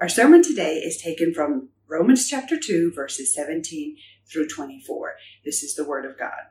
Our 0.00 0.08
sermon 0.08 0.42
today 0.42 0.78
is 0.78 0.96
taken 0.96 1.32
from 1.32 1.68
Romans 1.86 2.28
chapter 2.28 2.58
2, 2.58 2.92
verses 2.92 3.32
17 3.32 3.96
through 4.28 4.48
24. 4.48 5.14
This 5.44 5.62
is 5.62 5.76
the 5.76 5.84
Word 5.84 6.04
of 6.04 6.18
God. 6.18 6.50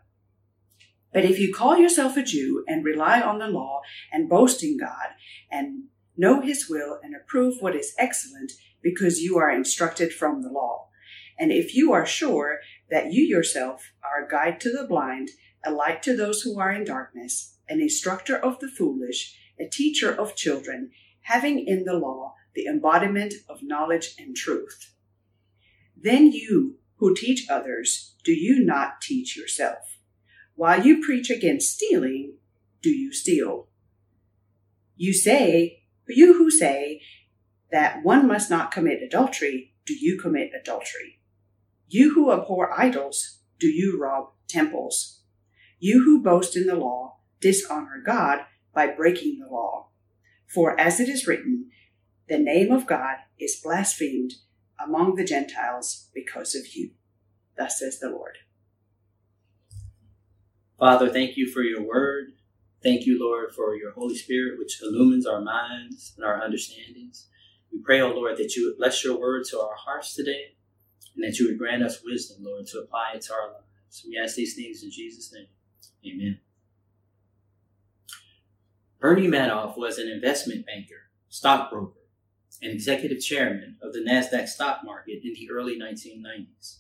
But 1.11 1.25
if 1.25 1.37
you 1.39 1.53
call 1.53 1.75
yourself 1.75 2.15
a 2.15 2.23
Jew 2.23 2.63
and 2.69 2.85
rely 2.85 3.19
on 3.21 3.39
the 3.39 3.47
law 3.47 3.81
and 4.13 4.29
boast 4.29 4.63
in 4.63 4.77
God 4.79 5.09
and 5.51 5.87
know 6.15 6.39
His 6.39 6.69
will 6.69 6.99
and 7.03 7.13
approve 7.13 7.55
what 7.59 7.75
is 7.75 7.93
excellent 7.99 8.53
because 8.81 9.19
you 9.19 9.37
are 9.37 9.51
instructed 9.51 10.13
from 10.13 10.41
the 10.41 10.49
law, 10.49 10.87
and 11.37 11.51
if 11.51 11.75
you 11.75 11.91
are 11.91 12.05
sure 12.05 12.59
that 12.89 13.11
you 13.11 13.23
yourself 13.23 13.91
are 14.01 14.25
a 14.25 14.29
guide 14.29 14.61
to 14.61 14.71
the 14.71 14.87
blind, 14.87 15.31
a 15.65 15.71
light 15.71 16.01
to 16.03 16.15
those 16.15 16.43
who 16.43 16.57
are 16.61 16.71
in 16.71 16.85
darkness, 16.85 17.57
an 17.67 17.81
instructor 17.81 18.37
of 18.37 18.61
the 18.61 18.69
foolish, 18.69 19.37
a 19.59 19.67
teacher 19.67 20.13
of 20.13 20.37
children, 20.37 20.91
having 21.23 21.59
in 21.67 21.83
the 21.83 21.93
law 21.93 22.35
the 22.55 22.65
embodiment 22.65 23.33
of 23.49 23.63
knowledge 23.63 24.15
and 24.19 24.35
truth. 24.35 24.93
Then 25.95 26.31
you 26.31 26.77
who 26.97 27.15
teach 27.15 27.49
others, 27.49 28.15
do 28.23 28.31
you 28.31 28.63
not 28.63 29.01
teach 29.01 29.35
yourself? 29.37 29.97
While 30.55 30.85
you 30.85 31.03
preach 31.03 31.29
against 31.29 31.73
stealing, 31.73 32.35
do 32.81 32.89
you 32.89 33.11
steal? 33.11 33.67
You 34.95 35.13
say, 35.13 35.83
you 36.07 36.33
who 36.35 36.51
say 36.51 37.01
that 37.71 38.03
one 38.03 38.27
must 38.27 38.49
not 38.49 38.71
commit 38.71 39.01
adultery, 39.01 39.73
do 39.85 39.93
you 39.93 40.19
commit 40.19 40.51
adultery? 40.59 41.19
You 41.87 42.13
who 42.13 42.31
abhor 42.31 42.77
idols, 42.79 43.39
do 43.59 43.67
you 43.67 43.99
rob 43.99 44.31
temples? 44.47 45.21
You 45.79 46.03
who 46.03 46.21
boast 46.21 46.55
in 46.55 46.67
the 46.67 46.75
law, 46.75 47.17
dishonor 47.39 48.01
God 48.05 48.39
by 48.73 48.87
breaking 48.87 49.39
the 49.39 49.51
law. 49.51 49.89
For 50.47 50.79
as 50.79 50.99
it 50.99 51.09
is 51.09 51.27
written, 51.27 51.71
the 52.27 52.39
name 52.39 52.71
of 52.71 52.87
God 52.87 53.17
is 53.39 53.59
blasphemed 53.63 54.35
among 54.83 55.15
the 55.15 55.25
Gentiles 55.25 56.09
because 56.13 56.55
of 56.55 56.75
you. 56.75 56.91
Thus 57.57 57.79
says 57.79 57.99
the 57.99 58.09
Lord. 58.09 58.37
Father, 60.79 61.09
thank 61.09 61.37
you 61.37 61.49
for 61.49 61.61
your 61.61 61.81
word. 61.81 62.33
Thank 62.81 63.05
you, 63.05 63.17
Lord, 63.19 63.53
for 63.55 63.75
your 63.75 63.91
Holy 63.91 64.15
Spirit, 64.15 64.59
which 64.59 64.81
illumines 64.81 65.25
our 65.25 65.41
minds 65.41 66.13
and 66.17 66.25
our 66.25 66.41
understandings. 66.41 67.27
We 67.71 67.79
pray, 67.79 68.01
O 68.01 68.11
oh 68.11 68.15
Lord, 68.15 68.37
that 68.37 68.55
you 68.55 68.65
would 68.67 68.77
bless 68.77 69.03
your 69.03 69.17
word 69.19 69.45
to 69.49 69.59
our 69.59 69.75
hearts 69.75 70.13
today 70.13 70.55
and 71.15 71.23
that 71.23 71.39
you 71.39 71.47
would 71.47 71.57
grant 71.57 71.83
us 71.83 72.03
wisdom, 72.03 72.43
Lord, 72.43 72.67
to 72.67 72.79
apply 72.79 73.13
it 73.15 73.21
to 73.23 73.33
our 73.33 73.53
lives. 73.53 74.05
We 74.07 74.19
ask 74.21 74.35
these 74.35 74.55
things 74.55 74.83
in 74.83 74.91
Jesus' 74.91 75.33
name. 75.33 75.47
Amen. 76.05 76.39
Bernie 78.99 79.27
Madoff 79.27 79.77
was 79.77 79.97
an 79.97 80.09
investment 80.09 80.65
banker, 80.65 81.09
stockbroker, 81.29 82.02
and 82.63 82.71
executive 82.71 83.19
chairman 83.19 83.77
of 83.81 83.93
the 83.93 83.99
NASDAQ 83.99 84.47
stock 84.47 84.79
market 84.85 85.19
in 85.23 85.33
the 85.33 85.49
early 85.51 85.77
1990s. 85.77 86.77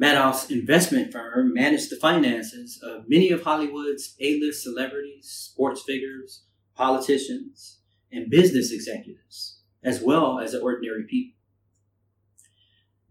Madoff's 0.00 0.50
investment 0.50 1.12
firm 1.12 1.52
managed 1.52 1.90
the 1.90 1.96
finances 1.96 2.80
of 2.82 3.08
many 3.08 3.30
of 3.30 3.42
Hollywood's 3.42 4.14
A-list 4.20 4.62
celebrities, 4.62 5.28
sports 5.28 5.82
figures, 5.82 6.44
politicians, 6.76 7.80
and 8.12 8.30
business 8.30 8.70
executives, 8.70 9.58
as 9.82 10.00
well 10.00 10.38
as 10.38 10.54
ordinary 10.54 11.02
people. 11.02 11.34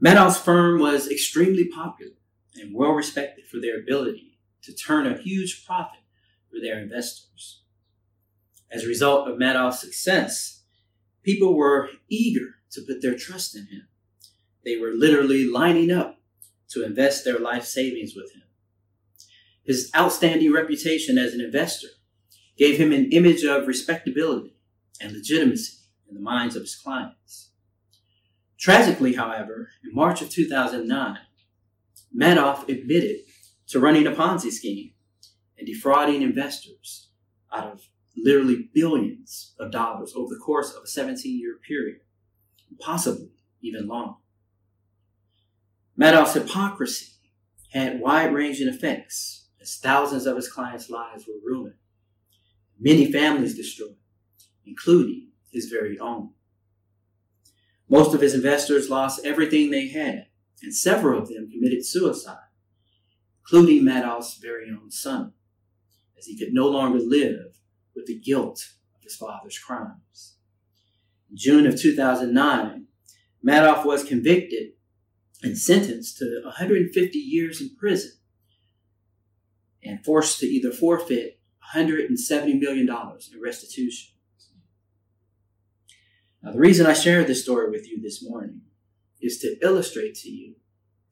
Madoff's 0.03 0.39
firm 0.39 0.79
was 0.79 1.11
extremely 1.11 1.67
popular 1.67 2.13
and 2.55 2.73
well 2.73 2.91
respected 2.91 3.45
for 3.47 3.59
their 3.59 3.81
ability 3.81 4.39
to 4.61 4.73
turn 4.73 5.05
a 5.05 5.17
huge 5.17 5.65
profit 5.65 5.99
for 6.49 6.61
their 6.61 6.79
investors. 6.79 7.63
As 8.71 8.85
a 8.85 8.87
result 8.87 9.27
of 9.27 9.37
Madoff's 9.37 9.81
success, 9.81 10.56
people 11.27 11.53
were 11.53 11.89
eager 12.07 12.55
to 12.71 12.81
put 12.87 13.01
their 13.01 13.17
trust 13.17 13.53
in 13.53 13.63
him. 13.63 13.85
They 14.63 14.77
were 14.77 14.93
literally 14.95 15.45
lining 15.45 15.91
up 15.91 16.21
to 16.69 16.85
invest 16.85 17.25
their 17.25 17.37
life 17.37 17.65
savings 17.65 18.13
with 18.15 18.33
him. 18.33 18.43
His 19.65 19.91
outstanding 19.93 20.53
reputation 20.53 21.17
as 21.17 21.33
an 21.33 21.41
investor 21.41 21.89
gave 22.57 22.77
him 22.77 22.93
an 22.93 23.11
image 23.11 23.43
of 23.43 23.67
respectability 23.67 24.55
and 25.01 25.11
legitimacy 25.11 25.73
in 26.07 26.15
the 26.15 26.21
minds 26.21 26.55
of 26.55 26.61
his 26.61 26.77
clients. 26.77 27.51
Tragically, 28.57 29.15
however, 29.15 29.69
in 29.83 29.93
March 29.93 30.21
of 30.21 30.29
2009, 30.29 31.17
Madoff 32.17 32.69
admitted 32.69 33.17
to 33.67 33.81
running 33.81 34.07
a 34.07 34.11
Ponzi 34.11 34.49
scheme 34.49 34.93
and 35.57 35.67
defrauding 35.67 36.21
investors 36.21 37.09
out 37.53 37.73
of 37.73 37.89
literally 38.17 38.69
billions 38.73 39.53
of 39.59 39.71
dollars 39.71 40.13
over 40.15 40.33
the 40.33 40.39
course 40.39 40.73
of 40.73 40.83
a 40.83 40.87
17 40.87 41.39
year 41.39 41.57
period, 41.67 41.99
possibly 42.79 43.29
even 43.61 43.87
longer. 43.87 44.15
Madoff's 45.99 46.33
hypocrisy 46.33 47.13
had 47.71 47.99
wide 47.99 48.33
ranging 48.33 48.67
effects 48.67 49.47
as 49.61 49.77
thousands 49.77 50.25
of 50.25 50.35
his 50.35 50.51
clients' 50.51 50.89
lives 50.89 51.25
were 51.27 51.39
ruined, 51.43 51.75
many 52.79 53.11
families 53.11 53.55
destroyed, 53.55 53.97
including 54.65 55.29
his 55.51 55.65
very 55.65 55.97
own. 55.99 56.31
Most 57.89 58.13
of 58.13 58.21
his 58.21 58.33
investors 58.33 58.89
lost 58.89 59.25
everything 59.25 59.69
they 59.69 59.87
had, 59.87 60.27
and 60.61 60.75
several 60.75 61.21
of 61.21 61.29
them 61.29 61.49
committed 61.49 61.85
suicide, 61.85 62.37
including 63.41 63.83
Madoff's 63.83 64.37
very 64.37 64.69
own 64.69 64.91
son, 64.91 65.33
as 66.17 66.25
he 66.25 66.37
could 66.37 66.53
no 66.53 66.67
longer 66.67 66.99
live 66.99 67.46
with 67.97 68.05
the 68.05 68.17
guilt 68.17 68.73
of 68.95 69.01
his 69.01 69.15
father's 69.15 69.57
crimes. 69.57 70.35
In 71.29 71.35
June 71.35 71.67
of 71.67 71.81
2009, 71.81 72.85
Madoff 73.45 73.85
was 73.85 74.03
convicted 74.03 74.73
and 75.43 75.57
sentenced 75.57 76.17
to 76.19 76.41
150 76.45 77.17
years 77.17 77.59
in 77.59 77.75
prison 77.75 78.11
and 79.83 80.05
forced 80.05 80.39
to 80.39 80.45
either 80.45 80.71
forfeit 80.71 81.39
$170 81.75 82.59
million 82.59 82.87
in 82.87 83.41
restitution. 83.41 84.13
Now, 86.41 86.51
the 86.51 86.59
reason 86.59 86.85
I 86.85 86.93
share 86.93 87.23
this 87.23 87.43
story 87.43 87.69
with 87.69 87.89
you 87.89 88.01
this 88.01 88.23
morning 88.23 88.61
is 89.19 89.39
to 89.39 89.57
illustrate 89.61 90.15
to 90.15 90.29
you 90.29 90.55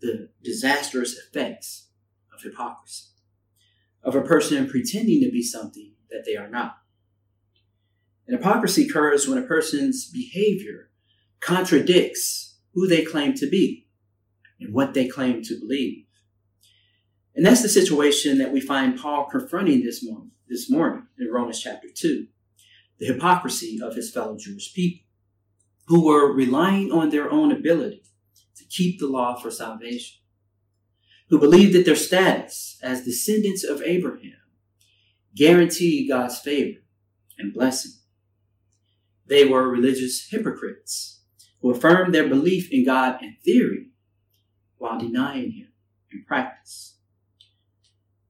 the 0.01 0.29
disastrous 0.43 1.17
effects 1.17 1.87
of 2.33 2.43
hypocrisy, 2.43 3.07
of 4.03 4.15
a 4.15 4.21
person 4.21 4.69
pretending 4.69 5.21
to 5.21 5.31
be 5.31 5.41
something 5.41 5.94
that 6.09 6.23
they 6.25 6.35
are 6.35 6.49
not. 6.49 6.77
And 8.27 8.37
hypocrisy 8.37 8.87
occurs 8.87 9.27
when 9.27 9.37
a 9.37 9.45
person's 9.47 10.09
behavior 10.09 10.89
contradicts 11.39 12.57
who 12.73 12.87
they 12.87 13.03
claim 13.03 13.33
to 13.35 13.49
be 13.49 13.87
and 14.59 14.73
what 14.73 14.93
they 14.93 15.07
claim 15.07 15.43
to 15.43 15.59
believe. 15.59 16.05
And 17.35 17.45
that's 17.45 17.61
the 17.61 17.69
situation 17.69 18.37
that 18.37 18.51
we 18.51 18.61
find 18.61 18.99
Paul 18.99 19.27
confronting 19.29 19.83
this 19.83 20.03
morning, 20.03 20.31
this 20.47 20.69
morning 20.69 21.07
in 21.19 21.31
Romans 21.31 21.61
chapter 21.61 21.89
2, 21.93 22.27
the 22.99 23.05
hypocrisy 23.05 23.79
of 23.83 23.95
his 23.95 24.11
fellow 24.11 24.37
Jewish 24.37 24.73
people 24.73 25.05
who 25.87 26.05
were 26.05 26.33
relying 26.33 26.91
on 26.91 27.09
their 27.09 27.29
own 27.29 27.51
ability 27.51 28.03
to 28.55 28.63
keep 28.65 28.99
the 28.99 29.07
law 29.07 29.35
for 29.35 29.51
salvation, 29.51 30.17
who 31.29 31.37
believed 31.37 31.75
that 31.75 31.85
their 31.85 31.95
status 31.95 32.79
as 32.81 33.03
descendants 33.03 33.63
of 33.63 33.81
Abraham 33.83 34.44
guaranteed 35.35 36.09
God's 36.09 36.39
favor 36.39 36.79
and 37.37 37.53
blessing. 37.53 37.91
They 39.27 39.45
were 39.45 39.67
religious 39.67 40.27
hypocrites 40.29 41.21
who 41.61 41.71
affirmed 41.71 42.13
their 42.13 42.27
belief 42.27 42.71
in 42.71 42.85
God 42.85 43.21
in 43.21 43.37
theory 43.43 43.89
while 44.77 44.99
denying 44.99 45.51
Him 45.51 45.67
in 46.11 46.23
practice. 46.25 46.97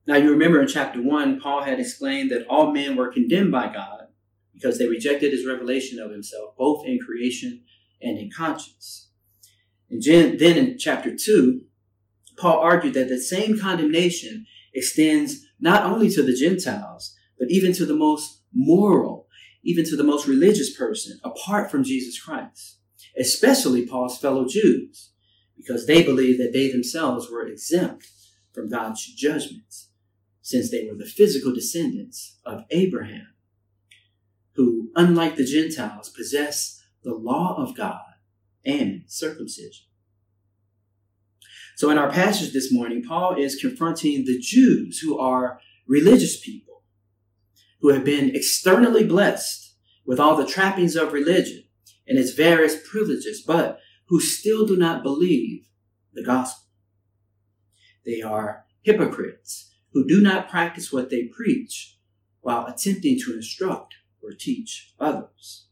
Now, 0.08 0.16
you 0.16 0.32
remember 0.32 0.62
in 0.62 0.68
chapter 0.68 1.02
1, 1.02 1.40
Paul 1.40 1.64
had 1.64 1.80
explained 1.80 2.32
that 2.32 2.46
all 2.48 2.72
men 2.72 2.96
were 2.96 3.12
condemned 3.12 3.52
by 3.52 3.74
God 3.74 4.08
because 4.54 4.78
they 4.78 4.88
rejected 4.88 5.32
his 5.32 5.46
revelation 5.46 6.00
of 6.00 6.12
himself, 6.12 6.56
both 6.58 6.86
in 6.86 7.00
creation 7.00 7.64
and 8.02 8.18
in 8.18 8.30
conscience. 8.32 9.10
And 9.90 10.02
then 10.04 10.58
in 10.58 10.78
chapter 10.78 11.16
2, 11.16 11.62
Paul 12.38 12.60
argued 12.60 12.94
that 12.94 13.10
the 13.10 13.20
same 13.20 13.60
condemnation 13.60 14.46
extends 14.74 15.45
not 15.60 15.84
only 15.84 16.10
to 16.10 16.24
the 16.24 16.36
Gentiles, 16.36 17.16
but 17.40 17.50
even 17.50 17.74
to 17.74 17.86
the 17.86 17.96
most 17.96 18.42
moral, 18.54 19.28
even 19.64 19.86
to 19.86 19.96
the 19.96 20.04
most 20.04 20.28
religious 20.28 20.76
person 20.76 21.20
apart 21.24 21.72
from 21.72 21.84
Jesus 21.84 22.22
Christ, 22.22 22.78
especially 23.20 23.86
Paul's 23.86 24.18
fellow 24.18 24.46
Jews, 24.48 25.12
because 25.58 25.86
they 25.86 26.04
believed 26.04 26.40
that 26.40 26.54
they 26.54 26.72
themselves 26.72 27.30
were 27.30 27.48
exempt 27.48 28.08
from 28.54 28.70
God's 28.70 29.06
judgments, 29.06 29.90
since 30.42 30.70
they 30.70 30.88
were 30.90 30.98
the 30.98 31.06
physical 31.06 31.54
descendants 31.54 32.38
of 32.46 32.66
Abraham 32.70 33.28
who, 34.56 34.90
unlike 34.96 35.36
the 35.36 35.46
Gentiles, 35.46 36.10
possess 36.10 36.82
the 37.04 37.14
law 37.14 37.56
of 37.58 37.76
God 37.76 38.02
and 38.66 39.04
circumcision. 39.08 39.86
So, 41.76 41.90
in 41.90 41.98
our 41.98 42.10
passage 42.10 42.54
this 42.54 42.72
morning, 42.72 43.04
Paul 43.04 43.36
is 43.36 43.60
confronting 43.60 44.24
the 44.24 44.40
Jews 44.40 45.00
who 45.00 45.20
are 45.20 45.60
religious 45.88 46.40
people 46.40 46.84
who 47.82 47.90
have 47.90 48.06
been 48.06 48.36
externally 48.36 49.04
blessed 49.04 49.76
with 50.06 50.20
all 50.20 50.36
the 50.36 50.46
trappings 50.46 50.96
of 50.96 51.14
religion 51.14 51.66
and 52.08 52.18
its 52.18 52.32
various 52.32 52.76
privileges, 52.90 53.44
but 53.46 53.80
who 54.08 54.20
still 54.20 54.66
do 54.66 54.78
not 54.78 55.04
believe 55.04 55.68
the 56.14 56.24
gospel. 56.24 56.66
They 58.06 58.22
are 58.22 58.66
hypocrites 58.84 59.74
who 59.92 60.08
do 60.08 60.22
not 60.22 60.50
practice 60.50 60.94
what 60.94 61.10
they 61.10 61.24
preach 61.24 61.98
while 62.42 62.66
attempting 62.68 63.20
to 63.26 63.34
instruct 63.34 63.96
or 64.22 64.32
teach 64.32 64.94
others. 65.00 65.68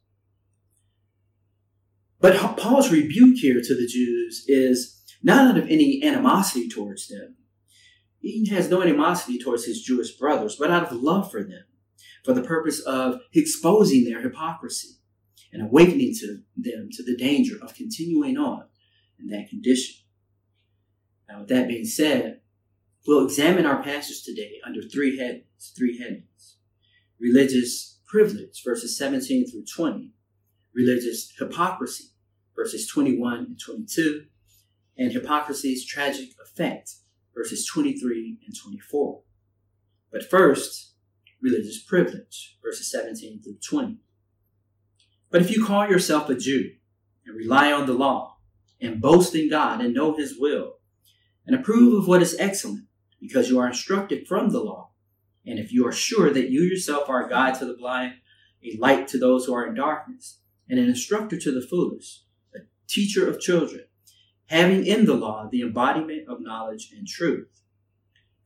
But 2.19 2.57
Paul's 2.57 2.91
rebuke 2.91 3.37
here 3.37 3.61
to 3.61 3.75
the 3.75 3.87
Jews 3.87 4.45
is 4.47 5.02
not 5.23 5.51
out 5.51 5.57
of 5.57 5.69
any 5.69 6.03
animosity 6.03 6.67
towards 6.67 7.07
them. 7.07 7.35
He 8.19 8.47
has 8.49 8.69
no 8.69 8.81
animosity 8.81 9.39
towards 9.39 9.65
his 9.65 9.81
Jewish 9.81 10.11
brothers, 10.11 10.55
but 10.57 10.71
out 10.71 10.91
of 10.91 11.01
love 11.01 11.31
for 11.31 11.43
them, 11.43 11.63
for 12.23 12.33
the 12.33 12.41
purpose 12.43 12.79
of 12.81 13.19
exposing 13.33 14.05
their 14.05 14.21
hypocrisy 14.21 14.99
and 15.51 15.61
awakening 15.61 16.13
to 16.19 16.39
them 16.55 16.89
to 16.91 17.03
the 17.03 17.17
danger 17.17 17.55
of 17.61 17.75
continuing 17.75 18.37
on 18.37 18.65
in 19.19 19.27
that 19.27 19.49
condition. 19.49 19.95
Now, 21.27 21.39
with 21.39 21.49
that 21.49 21.67
being 21.67 21.85
said, 21.85 22.41
we'll 23.07 23.25
examine 23.25 23.65
our 23.65 23.81
passage 23.81 24.23
today 24.23 24.59
under 24.65 24.81
three 24.81 25.17
headings, 25.17 25.73
three 25.75 25.97
headings. 25.97 26.57
Religious 27.19 27.99
privilege, 28.07 28.61
verses 28.63 28.97
17 28.97 29.49
through 29.49 29.65
20. 29.65 30.11
Religious 30.73 31.31
hypocrisy, 31.37 32.05
verses 32.55 32.87
21 32.87 33.37
and 33.39 33.59
22. 33.59 34.25
And 34.97 35.11
hypocrisy's 35.11 35.85
tragic 35.85 36.29
effect, 36.41 36.91
verses 37.35 37.65
23 37.65 38.39
and 38.45 38.55
24. 38.55 39.21
But 40.11 40.29
first, 40.29 40.93
religious 41.41 41.81
privilege, 41.83 42.57
verses 42.63 42.89
17 42.91 43.41
through 43.41 43.57
20. 43.67 43.97
But 45.29 45.41
if 45.41 45.51
you 45.51 45.65
call 45.65 45.89
yourself 45.89 46.29
a 46.29 46.35
Jew 46.35 46.71
and 47.25 47.35
rely 47.35 47.71
on 47.71 47.87
the 47.87 47.93
law 47.93 48.37
and 48.79 49.01
boast 49.01 49.33
in 49.33 49.49
God 49.49 49.81
and 49.81 49.93
know 49.93 50.15
his 50.15 50.37
will 50.39 50.75
and 51.45 51.55
approve 51.55 51.97
of 51.97 52.07
what 52.07 52.21
is 52.21 52.37
excellent 52.39 52.85
because 53.19 53.49
you 53.49 53.59
are 53.59 53.67
instructed 53.67 54.27
from 54.27 54.49
the 54.49 54.59
law, 54.59 54.91
and 55.45 55.59
if 55.59 55.73
you 55.73 55.85
are 55.87 55.91
sure 55.91 56.31
that 56.31 56.49
you 56.49 56.61
yourself 56.61 57.09
are 57.09 57.25
a 57.25 57.29
guide 57.29 57.55
to 57.55 57.65
the 57.65 57.75
blind, 57.75 58.13
a 58.63 58.77
light 58.77 59.07
to 59.09 59.17
those 59.17 59.45
who 59.45 59.53
are 59.53 59.65
in 59.65 59.73
darkness, 59.73 60.39
and 60.69 60.79
an 60.79 60.87
instructor 60.87 61.37
to 61.37 61.51
the 61.51 61.65
foolish, 61.65 62.21
a 62.55 62.59
teacher 62.87 63.27
of 63.27 63.39
children, 63.39 63.85
having 64.53 64.85
in 64.85 65.05
the 65.05 65.15
law 65.15 65.49
the 65.51 65.61
embodiment 65.61 66.29
of 66.29 66.39
knowledge 66.39 66.93
and 66.95 67.07
truth. 67.07 67.47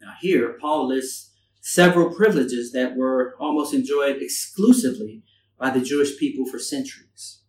Now, 0.02 0.14
here, 0.22 0.58
Paul 0.60 0.88
lists 0.88 1.34
several 1.60 2.16
privileges 2.16 2.72
that 2.72 2.96
were 2.96 3.36
almost 3.42 3.74
enjoyed 3.74 4.22
exclusively 4.22 5.24
by 5.60 5.70
the 5.70 5.82
Jewish 5.82 6.18
people 6.18 6.46
for 6.46 6.60
centuries. 6.60 7.42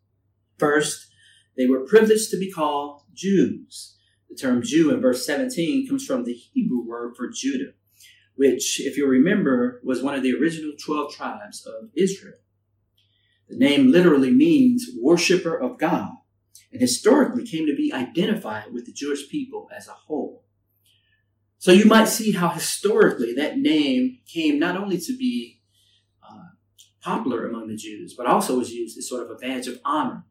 First, 0.58 1.06
they 1.56 1.66
were 1.66 1.87
privileged 1.87 2.31
to 2.32 2.38
be 2.38 2.50
called 2.50 3.02
Jews. 3.14 3.96
The 4.28 4.34
term 4.34 4.62
Jew 4.62 4.90
in 4.93 5.00
verse 5.00 5.25
17 5.25 5.87
comes 5.88 6.04
from 6.04 6.25
the 6.25 6.34
Hebrew 6.34 6.84
word 6.84 7.14
for 7.16 7.28
Judah, 7.28 7.75
which, 8.34 8.81
if 8.81 8.96
you 8.96 9.06
remember, 9.06 9.81
was 9.84 10.02
one 10.02 10.16
of 10.16 10.25
the 10.25 10.34
original 10.34 10.72
12 10.84 11.14
tribes 11.14 11.64
of 11.64 11.90
Israel. 11.96 12.38
The 13.49 13.56
name 13.56 13.93
literally 13.93 14.32
means 14.32 14.90
worshiper 15.00 15.56
of 15.56 15.78
God, 15.78 16.11
and 16.72 16.80
historically 16.80 17.46
came 17.46 17.66
to 17.66 17.74
be 17.74 17.92
identified 17.92 18.72
with 18.72 18.86
the 18.86 18.92
Jewish 18.92 19.28
people 19.28 19.68
as 19.74 19.88
a 19.88 19.92
whole. 19.92 20.44
So 21.58 21.72
you 21.72 21.86
might 21.86 22.08
see 22.08 22.32
how 22.32 22.50
historically 22.50 23.34
that 23.34 23.58
name 23.58 24.18
came 24.26 24.58
not 24.58 24.76
only 24.76 24.98
to 24.98 25.16
be 25.16 25.60
uh, 26.22 26.50
popular 27.02 27.48
among 27.48 27.68
the 27.68 27.76
Jews, 27.76 28.14
but 28.16 28.26
also 28.26 28.58
was 28.58 28.72
used 28.72 28.96
as 28.96 29.08
sort 29.08 29.24
of 29.24 29.30
a 29.30 29.34
badge 29.34 29.66
of 29.66 29.80
honor 29.84 30.24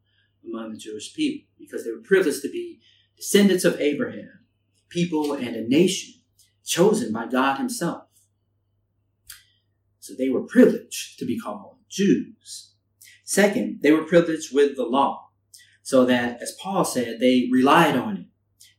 among 0.44 0.72
the 0.72 0.78
Jewish 0.78 1.12
people 1.12 1.48
because 1.58 1.84
they 1.84 1.90
were 1.90 2.00
privileged 2.00 2.42
to 2.42 2.50
be 2.50 2.80
descendants 3.16 3.64
of 3.64 3.80
Abraham, 3.80 4.40
people 4.88 5.34
and 5.34 5.54
a 5.54 5.68
nation 5.68 6.14
chosen 6.64 7.12
by 7.12 7.26
God 7.26 7.56
Himself. 7.56 8.04
So 9.98 10.14
they 10.16 10.30
were 10.30 10.42
privileged 10.42 11.18
to 11.18 11.26
be 11.26 11.38
called 11.38 11.76
Jews. 11.90 12.72
Second, 13.24 13.80
they 13.82 13.92
were 13.92 14.04
privileged 14.04 14.54
with 14.54 14.76
the 14.76 14.84
law, 14.84 15.27
so 15.88 16.04
that, 16.04 16.42
as 16.42 16.52
Paul 16.60 16.84
said, 16.84 17.18
they 17.18 17.48
relied 17.50 17.96
on 17.96 18.16
it. 18.18 18.26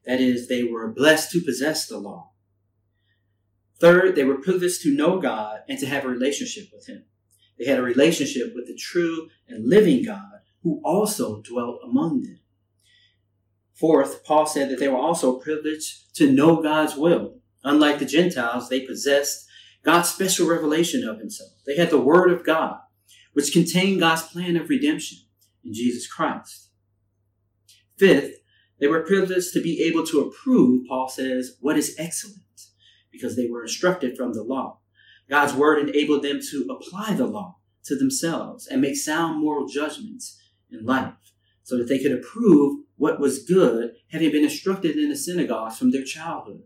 That 0.06 0.22
is, 0.22 0.48
they 0.48 0.62
were 0.64 0.94
blessed 0.94 1.32
to 1.32 1.42
possess 1.42 1.88
the 1.88 1.98
law. 1.98 2.34
Third, 3.82 4.16
they 4.16 4.26
were 4.26 4.38
privileged 4.38 4.84
to 4.84 4.96
know 4.96 5.20
God 5.20 5.62
and 5.68 5.80
to 5.80 5.88
have 5.88 6.06
a 6.06 6.08
relationship 6.08 6.66
with 6.72 6.86
Him. 6.86 7.06
They 7.58 7.66
had 7.66 7.80
a 7.80 7.82
relationship 7.82 8.54
with 8.54 8.68
the 8.68 8.76
true 8.76 9.30
and 9.48 9.68
living 9.68 10.06
God 10.06 10.42
who 10.62 10.82
also 10.86 11.42
dwelt 11.42 11.80
among 11.84 12.22
them. 12.22 12.42
Fourth, 13.74 14.24
Paul 14.24 14.46
said 14.46 14.70
that 14.70 14.80
they 14.80 14.88
were 14.88 14.96
also 14.96 15.40
privileged 15.40 16.16
to 16.18 16.32
know 16.32 16.62
God's 16.62 16.96
will. 16.96 17.40
Unlike 17.64 17.98
the 17.98 18.06
Gentiles, 18.06 18.70
they 18.70 18.82
possessed 18.82 19.48
God's 19.84 20.10
special 20.10 20.48
revelation 20.48 21.04
of 21.10 21.18
himself. 21.18 21.54
They 21.66 21.76
had 21.76 21.90
the 21.90 22.00
Word 22.00 22.30
of 22.30 22.46
God, 22.46 22.78
which 23.34 23.52
contained 23.52 24.00
God's 24.00 24.28
plan 24.28 24.56
of 24.58 24.70
redemption 24.70 25.18
in 25.64 25.74
Jesus 25.74 26.06
Christ. 26.06 26.69
Fifth, 28.00 28.38
they 28.80 28.88
were 28.88 29.04
privileged 29.04 29.52
to 29.54 29.62
be 29.62 29.84
able 29.84 30.06
to 30.06 30.22
approve, 30.22 30.88
Paul 30.88 31.10
says, 31.10 31.58
what 31.60 31.78
is 31.78 31.96
excellent, 32.00 32.38
because 33.12 33.36
they 33.36 33.48
were 33.48 33.64
instructed 33.64 34.16
from 34.16 34.34
the 34.34 34.44
law. 34.44 34.80
God's 35.30 35.54
Word 35.54 35.88
enabled 35.88 36.24
them 36.24 36.40
to 36.50 36.68
apply 36.70 37.14
the 37.14 37.28
law 37.28 37.58
to 37.84 37.96
themselves 37.96 38.68
and 38.68 38.82
make 38.82 38.96
sound 38.96 39.42
moral 39.42 39.68
judgments 39.68 40.42
in 40.72 40.86
life 40.86 41.14
so 41.64 41.78
that 41.78 41.88
they 41.88 42.00
could 42.00 42.14
approve 42.14 42.86
what 42.96 43.20
was 43.20 43.44
good, 43.44 43.92
having 44.12 44.32
been 44.32 44.44
instructed 44.44 44.98
in 44.98 45.10
the 45.10 45.16
synagogues 45.16 45.78
from 45.78 45.92
their 45.92 46.04
childhood. 46.04 46.64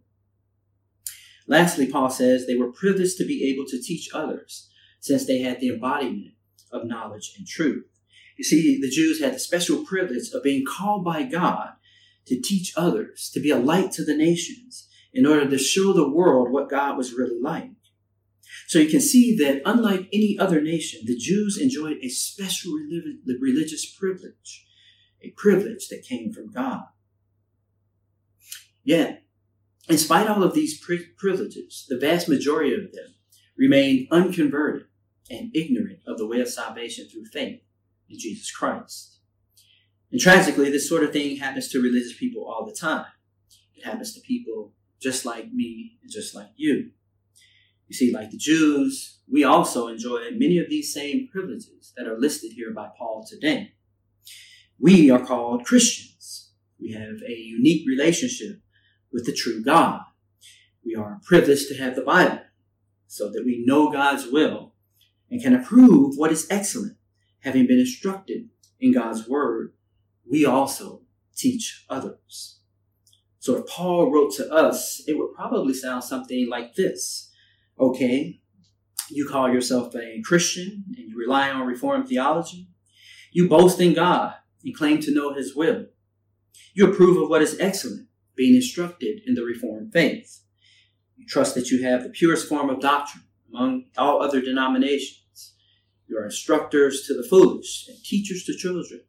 Lastly, 1.48 1.88
Paul 1.88 2.10
says 2.10 2.46
they 2.46 2.56
were 2.56 2.72
privileged 2.72 3.18
to 3.18 3.26
be 3.26 3.44
able 3.52 3.66
to 3.68 3.82
teach 3.82 4.10
others, 4.14 4.70
since 5.00 5.26
they 5.26 5.40
had 5.40 5.60
the 5.60 5.70
embodiment 5.70 6.34
of 6.72 6.86
knowledge 6.86 7.34
and 7.38 7.46
truth. 7.46 7.86
You 8.38 8.44
see, 8.44 8.80
the 8.82 8.90
Jews 8.90 9.22
had 9.22 9.34
the 9.34 9.40
special 9.40 9.86
privilege 9.86 10.32
of 10.34 10.44
being 10.44 10.66
called 10.66 11.04
by 11.04 11.24
God 11.24 11.74
to 12.26 12.40
teach 12.40 12.74
others, 12.76 13.30
to 13.34 13.40
be 13.40 13.52
a 13.52 13.58
light 13.58 13.92
to 13.94 14.04
the 14.04 14.16
nations, 14.16 14.88
in 15.14 15.26
order 15.26 15.50
to 15.50 15.58
show 15.58 15.94
the 15.94 16.10
world 16.10 16.52
what 16.52 16.70
God 16.70 16.98
was 16.98 17.14
really 17.14 17.40
like. 17.40 17.70
So 18.68 18.80
you 18.80 18.90
can 18.90 19.02
see 19.02 19.36
that 19.38 19.62
unlike 19.66 20.10
any 20.12 20.38
other 20.40 20.62
nation, 20.62 21.02
the 21.06 21.18
Jews 21.18 21.60
enjoyed 21.60 21.98
a 22.02 22.10
special 22.10 22.74
religious 22.74 23.86
privilege 23.86 24.66
a 25.24 25.32
privilege 25.32 25.88
that 25.88 26.04
came 26.04 26.32
from 26.32 26.52
God. 26.52 26.84
Yet, 28.84 29.24
in 29.88 29.98
spite 29.98 30.28
of 30.28 30.38
all 30.38 30.44
of 30.44 30.54
these 30.54 30.80
privileges, 31.18 31.86
the 31.88 31.98
vast 31.98 32.28
majority 32.28 32.74
of 32.74 32.92
them 32.92 33.16
remained 33.58 34.08
unconverted 34.12 34.88
and 35.30 35.56
ignorant 35.56 36.00
of 36.06 36.18
the 36.18 36.28
way 36.28 36.42
of 36.42 36.50
salvation 36.50 37.08
through 37.08 37.26
faith 37.26 37.62
in 38.10 38.20
Jesus 38.20 38.52
Christ. 38.52 39.20
And 40.12 40.22
tragically, 40.22 40.70
this 40.70 40.88
sort 40.88 41.04
of 41.04 41.12
thing 41.12 41.38
happens 41.38 41.70
to 41.70 41.82
religious 41.82 42.18
people 42.18 42.46
all 42.46 42.66
the 42.66 42.76
time. 42.76 43.06
It 43.76 43.84
happens 43.84 44.14
to 44.14 44.22
people 44.22 44.74
just 45.02 45.26
like 45.26 45.52
me 45.52 45.98
and 46.02 46.12
just 46.12 46.36
like 46.36 46.52
you. 46.56 46.92
You 47.88 47.96
see, 47.96 48.14
like 48.14 48.32
the 48.32 48.38
Jews, 48.38 49.20
we 49.30 49.44
also 49.44 49.88
enjoy 49.88 50.30
many 50.32 50.58
of 50.60 50.70
these 50.70 50.94
same 50.94 51.28
privileges 51.32 51.94
that 51.98 52.08
are 52.08 52.18
listed 52.18 52.54
here 52.54 52.72
by 52.72 52.90
Paul 52.98 53.26
today. 53.28 53.74
We 54.80 55.10
are 55.12 55.24
called 55.24 55.66
Christians. 55.66 56.52
We 56.80 56.92
have 56.94 57.22
a 57.28 57.34
unique 57.34 57.88
relationship 57.88 58.62
with 59.12 59.26
the 59.26 59.34
true 59.34 59.64
God. 59.64 60.02
We 60.86 60.96
are 60.96 61.20
privileged 61.24 61.70
to 61.70 61.78
have 61.78 61.96
the 61.96 62.02
Bible 62.02 62.42
so 63.08 63.30
that 63.32 63.44
we 63.46 63.64
know 63.66 63.92
God's 63.92 64.28
will 64.28 64.74
and 65.30 65.42
can 65.42 65.56
approve 65.56 66.16
what 66.18 66.32
is 66.32 66.48
excellent. 66.50 66.98
Having 67.44 67.68
been 67.68 67.80
instructed 67.80 68.50
in 68.80 68.94
God's 68.94 69.28
word, 69.28 69.74
we 70.30 70.46
also 70.46 71.02
teach 71.36 71.86
others. 71.90 72.60
So 73.40 73.58
if 73.58 73.68
Paul 73.68 74.12
wrote 74.12 74.34
to 74.36 74.50
us, 74.50 75.04
it 75.06 75.18
would 75.18 75.34
probably 75.36 75.74
sound 75.74 76.04
something 76.04 76.48
like 76.50 76.76
this. 76.76 77.30
Okay, 77.78 78.40
you 79.10 79.28
call 79.28 79.52
yourself 79.52 79.94
a 79.96 80.22
Christian 80.24 80.86
and 80.96 81.10
you 81.10 81.18
rely 81.18 81.50
on 81.50 81.68
Reformed 81.68 82.08
theology. 82.08 82.70
You 83.34 83.50
boast 83.50 83.82
in 83.82 83.94
God 83.94 84.36
and 84.64 84.76
claim 84.76 85.02
to 85.02 85.14
know 85.14 85.34
his 85.34 85.56
will. 85.56 85.88
You 86.74 86.90
approve 86.90 87.22
of 87.22 87.30
what 87.30 87.42
is 87.42 87.60
excellent, 87.60 88.08
being 88.36 88.56
instructed 88.56 89.22
in 89.26 89.36
the 89.36 89.44
Reformed 89.44 89.92
faith. 89.92 90.44
You 91.18 91.26
trust 91.28 91.56
that 91.56 91.70
you 91.70 91.84
have 91.84 92.04
the 92.04 92.10
purest 92.10 92.48
form 92.48 92.70
of 92.70 92.80
doctrine 92.80 93.26
among 93.50 93.86
all 93.98 94.22
other 94.22 94.40
denominations. 94.40 95.23
You 96.14 96.20
are 96.20 96.26
instructors 96.26 97.08
to 97.08 97.16
the 97.16 97.28
foolish 97.28 97.88
and 97.88 97.98
teachers 98.04 98.44
to 98.44 98.56
children, 98.56 99.02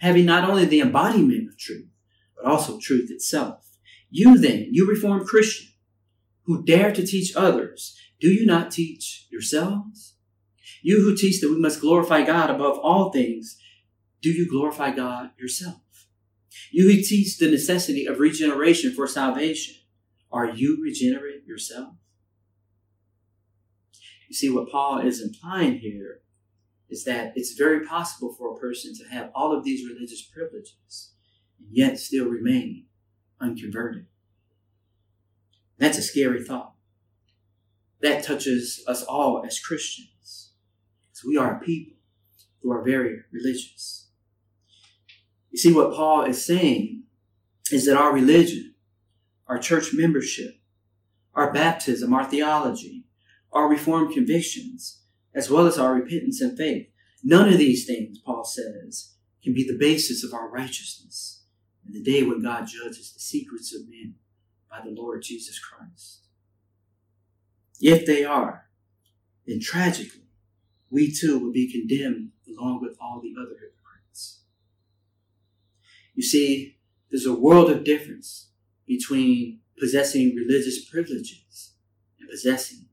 having 0.00 0.26
not 0.26 0.48
only 0.48 0.64
the 0.64 0.80
embodiment 0.80 1.48
of 1.48 1.56
truth, 1.56 1.86
but 2.34 2.50
also 2.50 2.80
truth 2.80 3.12
itself. 3.12 3.78
You 4.10 4.36
then, 4.36 4.66
you 4.72 4.88
Reformed 4.88 5.28
Christian, 5.28 5.68
who 6.46 6.64
dare 6.64 6.92
to 6.92 7.06
teach 7.06 7.36
others, 7.36 7.96
do 8.18 8.26
you 8.26 8.44
not 8.44 8.72
teach 8.72 9.28
yourselves? 9.30 10.16
You 10.82 11.00
who 11.02 11.16
teach 11.16 11.40
that 11.40 11.50
we 11.50 11.60
must 11.60 11.80
glorify 11.80 12.22
God 12.22 12.50
above 12.50 12.76
all 12.78 13.12
things 13.12 13.56
do 14.20 14.30
you 14.30 14.50
glorify 14.50 14.90
God 14.90 15.30
yourself? 15.38 16.08
You 16.72 16.90
who 16.90 16.96
teach 16.96 17.38
the 17.38 17.48
necessity 17.48 18.04
of 18.04 18.18
regeneration 18.18 18.92
for 18.92 19.06
salvation, 19.06 19.76
are 20.32 20.50
you 20.50 20.82
regenerate 20.82 21.46
yourself? 21.46 21.94
You 24.28 24.34
see, 24.34 24.50
what 24.50 24.68
Paul 24.68 24.98
is 24.98 25.22
implying 25.22 25.78
here 25.78 26.22
is 26.88 27.04
that 27.04 27.32
it's 27.36 27.52
very 27.52 27.86
possible 27.86 28.34
for 28.34 28.54
a 28.54 28.58
person 28.58 28.94
to 28.94 29.04
have 29.14 29.30
all 29.34 29.56
of 29.56 29.64
these 29.64 29.88
religious 29.88 30.22
privileges 30.22 31.12
and 31.58 31.68
yet 31.70 31.98
still 31.98 32.26
remain 32.26 32.86
unconverted. 33.40 34.06
That's 35.78 35.98
a 35.98 36.02
scary 36.02 36.42
thought. 36.42 36.74
That 38.00 38.24
touches 38.24 38.82
us 38.86 39.02
all 39.02 39.44
as 39.46 39.60
Christians. 39.60 40.52
Because 41.10 41.24
we 41.26 41.36
are 41.36 41.56
a 41.56 41.60
people 41.60 41.96
who 42.62 42.72
are 42.72 42.82
very 42.82 43.18
religious. 43.32 44.08
You 45.50 45.58
see, 45.58 45.72
what 45.72 45.94
Paul 45.94 46.24
is 46.24 46.44
saying 46.44 47.04
is 47.70 47.86
that 47.86 47.96
our 47.96 48.12
religion, 48.12 48.74
our 49.46 49.58
church 49.58 49.92
membership, 49.92 50.60
our 51.34 51.52
baptism, 51.52 52.12
our 52.12 52.24
theology, 52.24 53.04
our 53.52 53.68
reformed 53.68 54.12
convictions, 54.14 54.97
as 55.34 55.50
well 55.50 55.66
as 55.66 55.78
our 55.78 55.94
repentance 55.94 56.40
and 56.40 56.56
faith, 56.56 56.88
none 57.22 57.48
of 57.48 57.58
these 57.58 57.86
things, 57.86 58.18
Paul 58.18 58.44
says, 58.44 59.14
can 59.42 59.54
be 59.54 59.66
the 59.66 59.78
basis 59.78 60.24
of 60.24 60.34
our 60.34 60.48
righteousness 60.48 61.44
in 61.86 61.92
the 61.92 62.02
day 62.02 62.22
when 62.22 62.42
God 62.42 62.66
judges 62.66 63.12
the 63.12 63.20
secrets 63.20 63.74
of 63.74 63.88
men 63.88 64.14
by 64.70 64.80
the 64.84 64.90
Lord 64.90 65.22
Jesus 65.22 65.58
Christ. 65.58 66.24
If 67.80 68.04
they 68.06 68.24
are, 68.24 68.68
then 69.46 69.60
tragically, 69.60 70.28
we 70.90 71.12
too 71.12 71.38
will 71.38 71.52
be 71.52 71.70
condemned 71.70 72.30
along 72.48 72.80
with 72.82 72.96
all 73.00 73.20
the 73.20 73.34
other 73.40 73.54
hypocrites. 73.54 74.40
You 76.14 76.22
see, 76.22 76.78
there's 77.10 77.26
a 77.26 77.34
world 77.34 77.70
of 77.70 77.84
difference 77.84 78.50
between 78.86 79.60
possessing 79.78 80.34
religious 80.34 80.84
privileges 80.84 81.74
and 82.18 82.28
possessing 82.28 82.86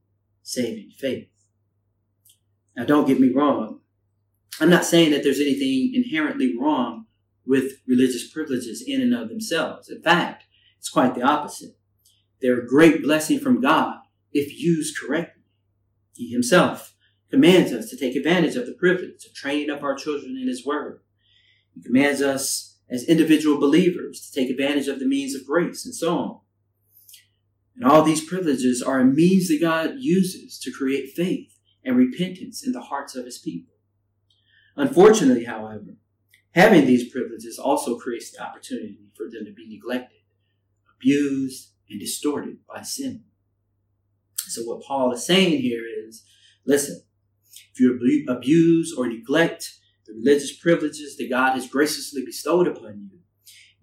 saving 0.43 0.91
faith. 0.91 1.27
Now, 2.75 2.85
don't 2.85 3.07
get 3.07 3.19
me 3.19 3.31
wrong. 3.31 3.79
I'm 4.59 4.69
not 4.69 4.85
saying 4.85 5.11
that 5.11 5.23
there's 5.23 5.39
anything 5.39 5.93
inherently 5.93 6.55
wrong 6.57 7.05
with 7.45 7.81
religious 7.87 8.29
privileges 8.29 8.83
in 8.85 9.01
and 9.01 9.13
of 9.13 9.29
themselves. 9.29 9.89
In 9.89 10.01
fact, 10.01 10.45
it's 10.77 10.89
quite 10.89 11.15
the 11.15 11.21
opposite. 11.21 11.77
They're 12.41 12.59
a 12.59 12.67
great 12.67 13.03
blessing 13.03 13.39
from 13.39 13.61
God 13.61 13.99
if 14.33 14.59
used 14.59 14.97
correctly. 14.99 15.43
He 16.13 16.31
himself 16.31 16.95
commands 17.29 17.71
us 17.73 17.89
to 17.89 17.97
take 17.97 18.15
advantage 18.15 18.55
of 18.55 18.65
the 18.65 18.73
privilege 18.73 19.25
of 19.25 19.33
training 19.33 19.69
up 19.69 19.83
our 19.83 19.95
children 19.95 20.37
in 20.41 20.47
His 20.47 20.65
Word. 20.65 21.01
He 21.73 21.81
commands 21.81 22.21
us 22.21 22.77
as 22.89 23.03
individual 23.03 23.59
believers 23.59 24.21
to 24.21 24.39
take 24.39 24.49
advantage 24.49 24.87
of 24.87 24.99
the 24.99 25.07
means 25.07 25.35
of 25.35 25.45
grace 25.45 25.85
and 25.85 25.93
so 25.93 26.17
on. 26.17 26.39
And 27.75 27.83
all 27.83 28.03
these 28.03 28.23
privileges 28.23 28.81
are 28.81 28.99
a 28.99 29.05
means 29.05 29.49
that 29.49 29.59
God 29.59 29.95
uses 29.97 30.59
to 30.59 30.71
create 30.71 31.13
faith 31.13 31.54
and 31.85 31.95
repentance 31.95 32.65
in 32.65 32.73
the 32.73 32.81
hearts 32.81 33.15
of 33.15 33.25
His 33.25 33.37
people. 33.37 33.73
Unfortunately, 34.75 35.45
however, 35.45 35.97
having 36.51 36.85
these 36.85 37.11
privileges 37.11 37.57
also 37.57 37.97
creates 37.97 38.31
the 38.31 38.43
opportunity 38.43 38.99
for 39.15 39.29
them 39.29 39.45
to 39.45 39.53
be 39.53 39.67
neglected, 39.69 40.19
abused, 40.97 41.71
and 41.89 41.99
distorted 41.99 42.57
by 42.67 42.81
sin. 42.81 43.23
So 44.37 44.63
what 44.63 44.83
Paul 44.83 45.13
is 45.13 45.25
saying 45.25 45.61
here 45.61 45.83
is, 46.07 46.25
listen, 46.65 47.03
if 47.73 47.79
you 47.79 48.25
abuse 48.27 48.93
or 48.97 49.07
neglect 49.07 49.71
the 50.05 50.13
religious 50.13 50.55
privileges 50.55 51.17
that 51.17 51.29
God 51.29 51.53
has 51.53 51.69
graciously 51.69 52.23
bestowed 52.25 52.67
upon 52.67 53.09
you, 53.11 53.19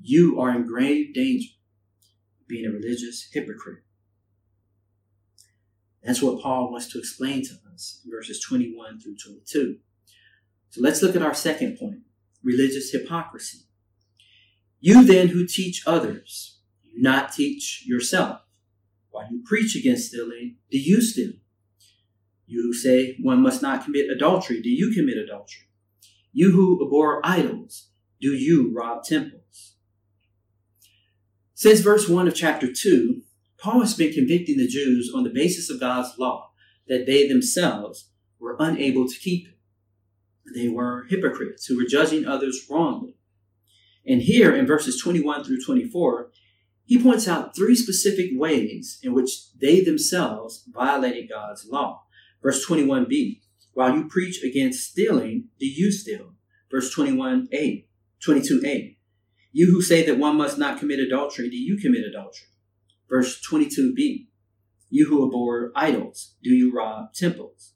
you 0.00 0.40
are 0.40 0.54
in 0.54 0.66
grave 0.66 1.14
danger 1.14 1.49
of 2.40 2.49
being 2.49 2.66
a 2.66 2.71
religious 2.71 3.28
hypocrite. 3.32 3.82
That's 6.02 6.23
what 6.23 6.40
Paul 6.40 6.71
wants 6.71 6.90
to 6.92 6.99
explain 6.99 7.42
to 7.44 7.54
us 7.73 8.00
in 8.04 8.11
verses 8.11 8.40
21 8.40 9.00
through 9.00 9.16
22. 9.16 9.76
So 10.71 10.80
let's 10.80 11.02
look 11.02 11.14
at 11.14 11.23
our 11.23 11.35
second 11.35 11.78
point 11.78 12.00
religious 12.42 12.90
hypocrisy. 12.90 13.61
You 14.80 15.04
then 15.04 15.28
who 15.28 15.47
teach 15.47 15.85
others, 15.87 16.59
do 16.82 16.90
not 16.97 17.32
teach 17.32 17.85
yourself. 17.87 18.40
While 19.11 19.30
you 19.30 19.42
preach 19.44 19.76
against 19.76 20.09
stealing, 20.09 20.56
do 20.71 20.78
you 20.78 21.00
steal? 21.00 21.35
You 22.47 22.62
who 22.62 22.75
say 22.75 23.16
one 23.21 23.40
must 23.42 23.62
not 23.62 23.85
commit 23.85 24.11
adultery. 24.11 24.61
Do 24.61 24.71
you 24.71 24.92
commit 24.92 25.18
adultery? 25.18 25.68
You 26.32 26.52
who 26.52 26.85
abhor 26.85 27.21
idols, 27.25 27.90
do 28.21 28.28
you 28.32 28.73
rob 28.75 29.04
temples? 29.04 29.76
Since 31.54 31.80
verse 31.80 32.09
1 32.09 32.26
of 32.26 32.35
chapter 32.35 32.73
2, 32.73 33.23
Paul 33.62 33.78
has 33.78 33.95
been 33.95 34.12
convicting 34.12 34.57
the 34.57 34.66
Jews 34.66 35.12
on 35.14 35.23
the 35.23 35.31
basis 35.31 35.71
of 35.71 35.78
God's 35.78 36.19
law 36.19 36.50
that 36.88 37.07
they 37.07 37.28
themselves 37.28 38.11
were 38.40 38.57
unable 38.59 39.07
to 39.07 39.19
keep 39.21 39.47
it. 39.47 39.54
They 40.52 40.69
were 40.69 41.07
hypocrites 41.09 41.66
who 41.66 41.76
were 41.76 41.88
judging 41.88 42.26
others 42.26 42.66
wrongly. 42.69 43.14
And 44.04 44.21
here 44.21 44.52
in 44.52 44.66
verses 44.66 45.00
21 45.00 45.45
through 45.45 45.62
24, 45.64 46.33
he 46.87 47.00
points 47.00 47.28
out 47.28 47.54
three 47.54 47.76
specific 47.76 48.31
ways 48.33 48.99
in 49.00 49.14
which 49.14 49.52
they 49.52 49.81
themselves 49.81 50.64
violated 50.69 51.31
God's 51.31 51.64
law. 51.64 52.02
Verse 52.42 52.66
21b, 52.66 53.42
while 53.75 53.95
you 53.95 54.09
preach 54.09 54.42
against 54.42 54.90
stealing, 54.90 55.50
do 55.61 55.66
you 55.66 55.92
steal? 55.92 56.35
Verse 56.69 56.92
21a, 56.92 57.87
22a, 58.26 58.97
you 59.52 59.66
who 59.66 59.81
say 59.81 60.04
that 60.04 60.19
one 60.19 60.37
must 60.37 60.59
not 60.59 60.81
commit 60.81 60.99
adultery, 60.99 61.49
do 61.49 61.57
you 61.57 61.78
commit 61.78 62.04
adultery? 62.04 62.49
Verse 63.12 63.38
22b, 63.47 64.28
you 64.88 65.07
who 65.07 65.26
abhor 65.26 65.71
idols, 65.76 66.35
do 66.42 66.49
you 66.49 66.75
rob 66.75 67.12
temples? 67.12 67.75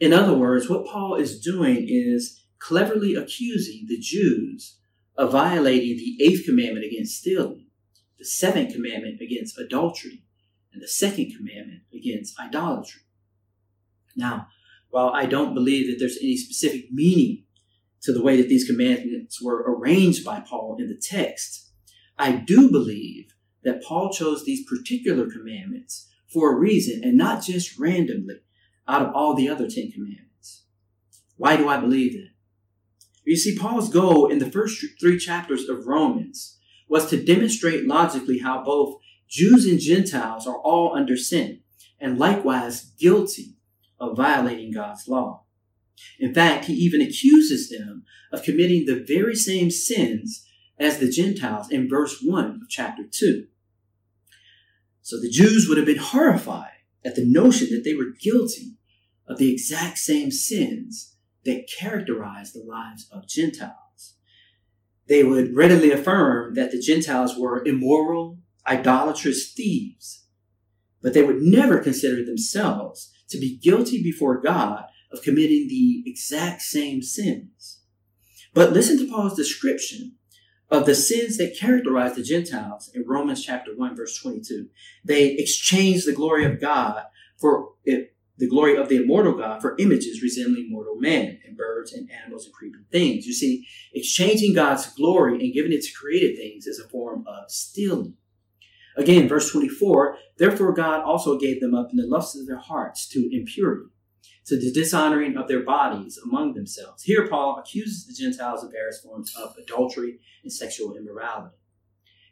In 0.00 0.14
other 0.14 0.32
words, 0.32 0.66
what 0.66 0.86
Paul 0.86 1.16
is 1.16 1.38
doing 1.38 1.84
is 1.86 2.42
cleverly 2.58 3.14
accusing 3.14 3.84
the 3.86 3.98
Jews 3.98 4.78
of 5.18 5.32
violating 5.32 5.98
the 5.98 6.24
eighth 6.24 6.46
commandment 6.46 6.86
against 6.86 7.18
stealing, 7.18 7.66
the 8.18 8.24
seventh 8.24 8.72
commandment 8.72 9.20
against 9.20 9.58
adultery, 9.58 10.24
and 10.72 10.82
the 10.82 10.88
second 10.88 11.34
commandment 11.36 11.82
against 11.94 12.40
idolatry. 12.40 13.02
Now, 14.16 14.46
while 14.88 15.10
I 15.10 15.26
don't 15.26 15.52
believe 15.52 15.86
that 15.86 15.98
there's 15.98 16.16
any 16.16 16.38
specific 16.38 16.90
meaning 16.90 17.44
to 18.04 18.14
the 18.14 18.22
way 18.22 18.40
that 18.40 18.48
these 18.48 18.66
commandments 18.66 19.42
were 19.42 19.62
arranged 19.70 20.24
by 20.24 20.40
Paul 20.40 20.76
in 20.78 20.88
the 20.88 20.98
text, 20.98 21.72
I 22.18 22.32
do 22.32 22.70
believe 22.70 23.34
that 23.68 23.82
Paul 23.82 24.10
chose 24.10 24.44
these 24.44 24.66
particular 24.66 25.30
commandments 25.30 26.08
for 26.26 26.50
a 26.50 26.58
reason 26.58 27.02
and 27.04 27.16
not 27.16 27.44
just 27.44 27.78
randomly 27.78 28.40
out 28.88 29.02
of 29.02 29.14
all 29.14 29.34
the 29.34 29.48
other 29.48 29.68
Ten 29.68 29.92
Commandments. 29.92 30.64
Why 31.36 31.56
do 31.56 31.68
I 31.68 31.78
believe 31.78 32.14
that? 32.14 32.30
You 33.24 33.36
see, 33.36 33.58
Paul's 33.58 33.90
goal 33.90 34.26
in 34.26 34.38
the 34.38 34.50
first 34.50 34.82
three 34.98 35.18
chapters 35.18 35.68
of 35.68 35.86
Romans 35.86 36.58
was 36.88 37.10
to 37.10 37.22
demonstrate 37.22 37.86
logically 37.86 38.38
how 38.38 38.64
both 38.64 38.96
Jews 39.28 39.66
and 39.66 39.78
Gentiles 39.78 40.46
are 40.46 40.56
all 40.56 40.96
under 40.96 41.16
sin 41.16 41.60
and 42.00 42.18
likewise 42.18 42.92
guilty 42.98 43.58
of 44.00 44.16
violating 44.16 44.72
God's 44.72 45.06
law. 45.06 45.44
In 46.18 46.32
fact, 46.32 46.64
he 46.64 46.72
even 46.74 47.02
accuses 47.02 47.68
them 47.68 48.04
of 48.32 48.42
committing 48.42 48.86
the 48.86 49.04
very 49.06 49.34
same 49.34 49.70
sins 49.70 50.46
as 50.78 50.98
the 50.98 51.10
Gentiles 51.10 51.70
in 51.70 51.88
verse 51.88 52.22
1 52.22 52.60
of 52.62 52.68
chapter 52.70 53.02
2. 53.10 53.46
So 55.08 55.18
the 55.18 55.30
Jews 55.30 55.66
would 55.66 55.78
have 55.78 55.86
been 55.86 55.96
horrified 55.96 56.82
at 57.02 57.16
the 57.16 57.24
notion 57.24 57.68
that 57.70 57.82
they 57.82 57.94
were 57.94 58.12
guilty 58.20 58.76
of 59.26 59.38
the 59.38 59.50
exact 59.50 59.96
same 59.96 60.30
sins 60.30 61.16
that 61.46 61.66
characterized 61.66 62.54
the 62.54 62.62
lives 62.62 63.08
of 63.10 63.26
Gentiles. 63.26 64.16
They 65.08 65.24
would 65.24 65.56
readily 65.56 65.92
affirm 65.92 66.56
that 66.56 66.72
the 66.72 66.78
Gentiles 66.78 67.38
were 67.38 67.64
immoral, 67.64 68.40
idolatrous 68.66 69.50
thieves, 69.50 70.26
but 71.00 71.14
they 71.14 71.22
would 71.22 71.40
never 71.40 71.78
consider 71.78 72.22
themselves 72.22 73.10
to 73.30 73.38
be 73.38 73.56
guilty 73.56 74.02
before 74.02 74.42
God 74.42 74.84
of 75.10 75.22
committing 75.22 75.68
the 75.68 76.02
exact 76.04 76.60
same 76.60 77.00
sins. 77.00 77.80
But 78.52 78.74
listen 78.74 78.98
to 78.98 79.10
Paul's 79.10 79.36
description 79.36 80.17
of 80.70 80.86
the 80.86 80.94
sins 80.94 81.38
that 81.38 81.56
characterize 81.58 82.14
the 82.14 82.22
Gentiles 82.22 82.90
in 82.94 83.04
Romans 83.06 83.44
chapter 83.44 83.74
1 83.74 83.96
verse 83.96 84.18
22. 84.20 84.68
They 85.04 85.30
exchanged 85.32 86.06
the 86.06 86.12
glory 86.12 86.44
of 86.44 86.60
God 86.60 87.04
for 87.38 87.70
it, 87.84 88.14
the 88.38 88.48
glory 88.48 88.76
of 88.76 88.88
the 88.88 89.02
immortal 89.02 89.32
God 89.32 89.60
for 89.60 89.76
images 89.78 90.22
resembling 90.22 90.70
mortal 90.70 90.96
man 90.96 91.40
and 91.44 91.56
birds 91.56 91.92
and 91.92 92.08
animals 92.10 92.44
and 92.44 92.54
creeping 92.54 92.84
things. 92.90 93.26
You 93.26 93.32
see, 93.32 93.66
exchanging 93.92 94.54
God's 94.54 94.92
glory 94.94 95.40
and 95.40 95.52
giving 95.52 95.72
it 95.72 95.82
to 95.82 95.92
created 95.92 96.36
things 96.36 96.66
is 96.66 96.78
a 96.78 96.88
form 96.88 97.24
of 97.26 97.50
stealing. 97.50 98.14
Again, 98.96 99.28
verse 99.28 99.50
24, 99.52 100.18
therefore 100.38 100.72
God 100.72 101.02
also 101.02 101.38
gave 101.38 101.60
them 101.60 101.74
up 101.74 101.90
in 101.90 101.96
the 101.96 102.06
lusts 102.06 102.38
of 102.38 102.46
their 102.46 102.58
hearts 102.58 103.08
to 103.08 103.28
impurity, 103.32 103.90
to 104.48 104.58
the 104.58 104.72
dishonoring 104.72 105.36
of 105.36 105.46
their 105.46 105.62
bodies 105.62 106.18
among 106.24 106.54
themselves. 106.54 107.02
Here, 107.02 107.28
Paul 107.28 107.58
accuses 107.58 108.06
the 108.06 108.14
Gentiles 108.14 108.64
of 108.64 108.72
various 108.72 109.00
forms 109.00 109.34
of 109.36 109.54
adultery 109.62 110.20
and 110.42 110.52
sexual 110.52 110.96
immorality. 110.96 111.56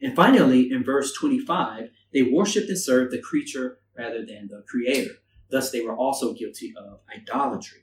And 0.01 0.17
finally, 0.17 0.71
in 0.71 0.83
verse 0.83 1.13
25, 1.13 1.91
they 2.13 2.23
worshiped 2.23 2.69
and 2.69 2.79
served 2.79 3.13
the 3.13 3.21
creature 3.21 3.79
rather 3.97 4.25
than 4.25 4.49
the 4.49 4.65
creator. 4.67 5.13
Thus, 5.51 5.71
they 5.71 5.83
were 5.83 5.97
also 5.97 6.33
guilty 6.33 6.73
of 6.77 7.01
idolatry. 7.15 7.81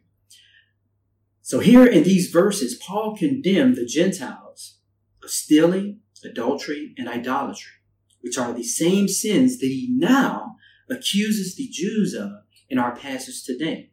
So, 1.41 1.59
here 1.59 1.85
in 1.85 2.03
these 2.03 2.29
verses, 2.29 2.75
Paul 2.75 3.15
condemned 3.15 3.75
the 3.75 3.85
Gentiles 3.85 4.79
of 5.23 5.29
stealing, 5.29 5.99
adultery, 6.23 6.93
and 6.97 7.07
idolatry, 7.07 7.73
which 8.21 8.37
are 8.37 8.53
the 8.53 8.63
same 8.63 9.07
sins 9.07 9.59
that 9.59 9.67
he 9.67 9.89
now 9.91 10.55
accuses 10.89 11.55
the 11.55 11.67
Jews 11.67 12.13
of 12.13 12.31
in 12.69 12.79
our 12.79 12.95
passage 12.95 13.43
today. 13.43 13.91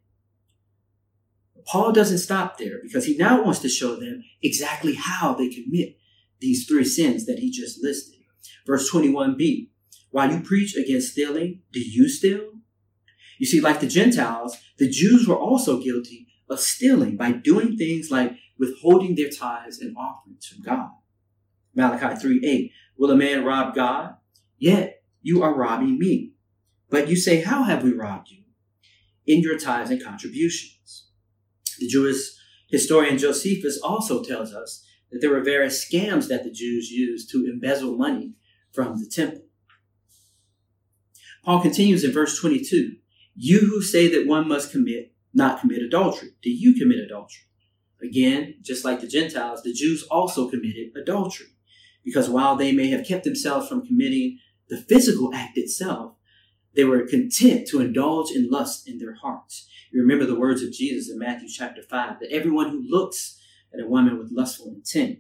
Paul 1.67 1.93
doesn't 1.93 2.19
stop 2.19 2.59
there 2.59 2.79
because 2.83 3.07
he 3.07 3.17
now 3.17 3.43
wants 3.43 3.61
to 3.61 3.69
show 3.69 3.97
them 3.97 4.23
exactly 4.43 4.95
how 4.95 5.35
they 5.35 5.49
commit 5.49 5.97
these 6.41 6.67
three 6.67 6.85
sins 6.85 7.27
that 7.27 7.39
he 7.39 7.51
just 7.51 7.83
listed. 7.83 8.21
Verse 8.67 8.91
21b 8.91 9.69
While 10.11 10.33
you 10.33 10.41
preach 10.41 10.77
against 10.77 11.13
stealing, 11.13 11.63
do 11.73 11.81
you 11.81 12.09
steal? 12.09 12.53
You 13.39 13.47
see, 13.47 13.61
like 13.61 13.81
the 13.81 13.87
Gentiles, 13.87 14.57
the 14.79 14.89
Jews 14.89 15.27
were 15.27 15.39
also 15.39 15.83
guilty 15.83 16.29
of 16.49 16.61
stealing 16.61 17.17
by 17.17 17.33
doing 17.33 17.77
things 17.77 18.11
like 18.11 18.37
withholding 18.59 19.15
their 19.15 19.31
tithes 19.31 19.79
and 19.79 19.97
offerings 19.97 20.47
from 20.47 20.63
God. 20.63 20.91
Malachi 21.75 22.21
3 22.21 22.41
8 22.45 22.73
Will 22.99 23.11
a 23.11 23.17
man 23.17 23.45
rob 23.45 23.75
God? 23.75 24.17
Yet 24.59 25.03
you 25.23 25.43
are 25.43 25.55
robbing 25.55 25.99
me. 25.99 26.35
But 26.91 27.09
you 27.09 27.17
say, 27.17 27.41
How 27.41 27.63
have 27.63 27.83
we 27.83 27.93
robbed 27.93 28.31
you? 28.31 28.43
In 29.27 29.41
your 29.41 29.59
tithes 29.59 29.91
and 29.91 30.03
contributions. 30.03 30.80
The 31.81 31.89
Jewish 31.89 32.19
historian 32.69 33.19
Josephus 33.19 33.81
also 33.83 34.23
tells 34.23 34.55
us 34.55 34.85
that 35.11 35.21
there 35.21 35.31
were 35.31 35.43
various 35.43 35.85
scams 35.85 36.29
that 36.29 36.45
the 36.45 36.51
Jews 36.53 36.91
used 36.91 37.31
to 37.31 37.47
embezzle 37.51 37.97
money 37.97 38.35
from 38.73 38.99
the 38.99 39.11
temple. 39.11 39.43
Paul 41.45 41.63
continues 41.63 42.05
in 42.05 42.13
verse 42.13 42.39
22 42.39 42.97
You 43.35 43.59
who 43.61 43.83
say 43.83 44.09
that 44.09 44.29
one 44.29 44.47
must 44.47 44.71
commit, 44.71 45.15
not 45.33 45.61
commit 45.61 45.83
adultery, 45.83 46.31
do 46.43 46.51
you 46.51 46.75
commit 46.75 46.99
adultery? 46.99 47.45
Again, 48.03 48.57
just 48.63 48.85
like 48.85 49.01
the 49.01 49.07
Gentiles, 49.07 49.63
the 49.63 49.73
Jews 49.73 50.05
also 50.11 50.49
committed 50.49 50.93
adultery. 50.97 51.49
Because 52.05 52.31
while 52.31 52.57
they 52.57 52.73
may 52.73 52.89
have 52.89 53.07
kept 53.07 53.25
themselves 53.25 53.69
from 53.69 53.87
committing 53.87 54.39
the 54.69 54.79
physical 54.79 55.35
act 55.35 55.59
itself, 55.59 56.15
they 56.75 56.85
were 56.85 57.07
content 57.07 57.69
to 57.69 57.81
indulge 57.81 58.31
in 58.31 58.49
lust 58.49 58.89
in 58.89 58.99
their 58.99 59.15
hearts. 59.15 59.69
You 59.91 60.03
remember 60.03 60.25
the 60.25 60.39
words 60.39 60.63
of 60.63 60.73
Jesus 60.73 61.11
in 61.11 61.19
Matthew 61.19 61.49
chapter 61.49 61.83
5 61.83 62.21
that 62.21 62.33
everyone 62.33 62.71
who 62.71 62.85
looks 62.89 63.41
at 63.75 63.81
a 63.81 63.89
woman 63.89 64.19
with 64.19 64.33
lustful 64.33 64.69
intent 64.69 65.19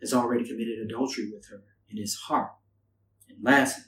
has 0.00 0.14
already 0.14 0.46
committed 0.46 0.78
adultery 0.78 1.30
with 1.32 1.48
her 1.48 1.62
in 1.90 1.96
his 1.96 2.14
heart. 2.14 2.52
And 3.28 3.38
lastly, 3.42 3.84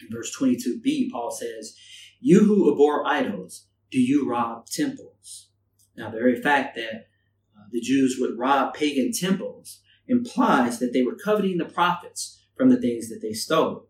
in 0.00 0.08
verse 0.10 0.34
22b, 0.38 1.10
Paul 1.10 1.30
says, 1.30 1.76
You 2.20 2.44
who 2.44 2.72
abhor 2.72 3.06
idols, 3.06 3.66
do 3.90 4.00
you 4.00 4.28
rob 4.28 4.66
temples? 4.66 5.48
Now, 5.96 6.10
the 6.10 6.18
very 6.18 6.40
fact 6.40 6.74
that 6.76 7.08
uh, 7.56 7.64
the 7.70 7.80
Jews 7.80 8.16
would 8.18 8.38
rob 8.38 8.74
pagan 8.74 9.12
temples 9.12 9.80
implies 10.08 10.78
that 10.78 10.92
they 10.92 11.02
were 11.02 11.16
coveting 11.16 11.58
the 11.58 11.64
profits 11.64 12.42
from 12.56 12.70
the 12.70 12.80
things 12.80 13.08
that 13.08 13.20
they 13.22 13.32
stole. 13.32 13.88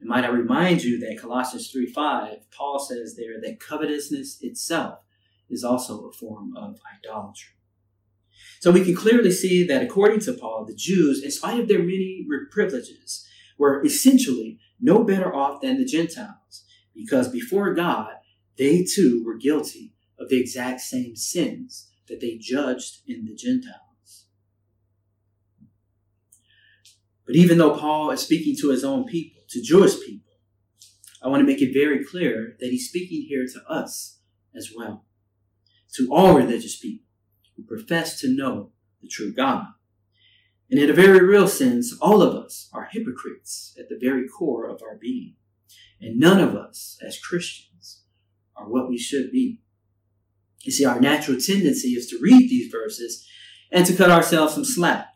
And 0.00 0.08
might 0.08 0.24
I 0.24 0.28
remind 0.28 0.82
you 0.82 0.98
that 1.00 1.20
Colossians 1.20 1.70
3 1.70 1.86
5, 1.86 2.50
Paul 2.50 2.78
says 2.78 3.16
there 3.16 3.40
that 3.40 3.60
covetousness 3.60 4.38
itself 4.42 5.00
is 5.48 5.64
also 5.64 6.06
a 6.06 6.12
form 6.12 6.56
of 6.56 6.78
idolatry. 6.98 7.54
So 8.60 8.70
we 8.70 8.84
can 8.84 8.94
clearly 8.94 9.32
see 9.32 9.66
that 9.66 9.82
according 9.82 10.20
to 10.20 10.32
Paul, 10.32 10.64
the 10.64 10.74
Jews, 10.74 11.22
in 11.22 11.30
spite 11.30 11.60
of 11.60 11.68
their 11.68 11.80
many 11.80 12.24
privileges, 12.50 13.26
were 13.58 13.84
essentially 13.84 14.58
no 14.80 15.04
better 15.04 15.34
off 15.34 15.60
than 15.60 15.78
the 15.78 15.84
Gentiles, 15.84 16.64
because 16.94 17.28
before 17.28 17.74
God, 17.74 18.14
they 18.58 18.84
too 18.84 19.22
were 19.24 19.36
guilty 19.36 19.94
of 20.18 20.28
the 20.28 20.40
exact 20.40 20.80
same 20.80 21.16
sins 21.16 21.90
that 22.08 22.20
they 22.20 22.38
judged 22.40 22.98
in 23.06 23.24
the 23.24 23.34
Gentiles. 23.34 24.26
But 27.26 27.36
even 27.36 27.58
though 27.58 27.76
Paul 27.76 28.10
is 28.10 28.20
speaking 28.20 28.56
to 28.60 28.70
his 28.70 28.84
own 28.84 29.04
people, 29.04 29.31
to 29.52 29.62
Jewish 29.62 30.00
people, 30.04 30.32
I 31.22 31.28
want 31.28 31.40
to 31.40 31.46
make 31.46 31.62
it 31.62 31.72
very 31.72 32.04
clear 32.04 32.56
that 32.58 32.70
he's 32.70 32.88
speaking 32.88 33.26
here 33.28 33.46
to 33.46 33.72
us 33.72 34.18
as 34.54 34.72
well, 34.76 35.04
to 35.94 36.08
all 36.10 36.34
religious 36.34 36.78
people 36.78 37.06
who 37.56 37.62
profess 37.64 38.20
to 38.20 38.34
know 38.34 38.70
the 39.00 39.08
true 39.08 39.32
God. 39.32 39.66
And 40.70 40.80
in 40.80 40.88
a 40.88 40.94
very 40.94 41.24
real 41.24 41.48
sense, 41.48 41.94
all 42.00 42.22
of 42.22 42.34
us 42.34 42.70
are 42.72 42.88
hypocrites 42.90 43.76
at 43.78 43.88
the 43.88 43.98
very 44.00 44.26
core 44.26 44.66
of 44.66 44.80
our 44.82 44.96
being. 44.96 45.34
And 46.00 46.18
none 46.18 46.40
of 46.40 46.56
us, 46.56 46.98
as 47.06 47.20
Christians, 47.20 48.02
are 48.56 48.68
what 48.68 48.88
we 48.88 48.98
should 48.98 49.30
be. 49.30 49.60
You 50.62 50.72
see, 50.72 50.84
our 50.84 50.98
natural 50.98 51.38
tendency 51.38 51.88
is 51.90 52.06
to 52.08 52.18
read 52.22 52.48
these 52.48 52.72
verses 52.72 53.28
and 53.70 53.84
to 53.86 53.94
cut 53.94 54.10
ourselves 54.10 54.54
some 54.54 54.64
slack, 54.64 55.11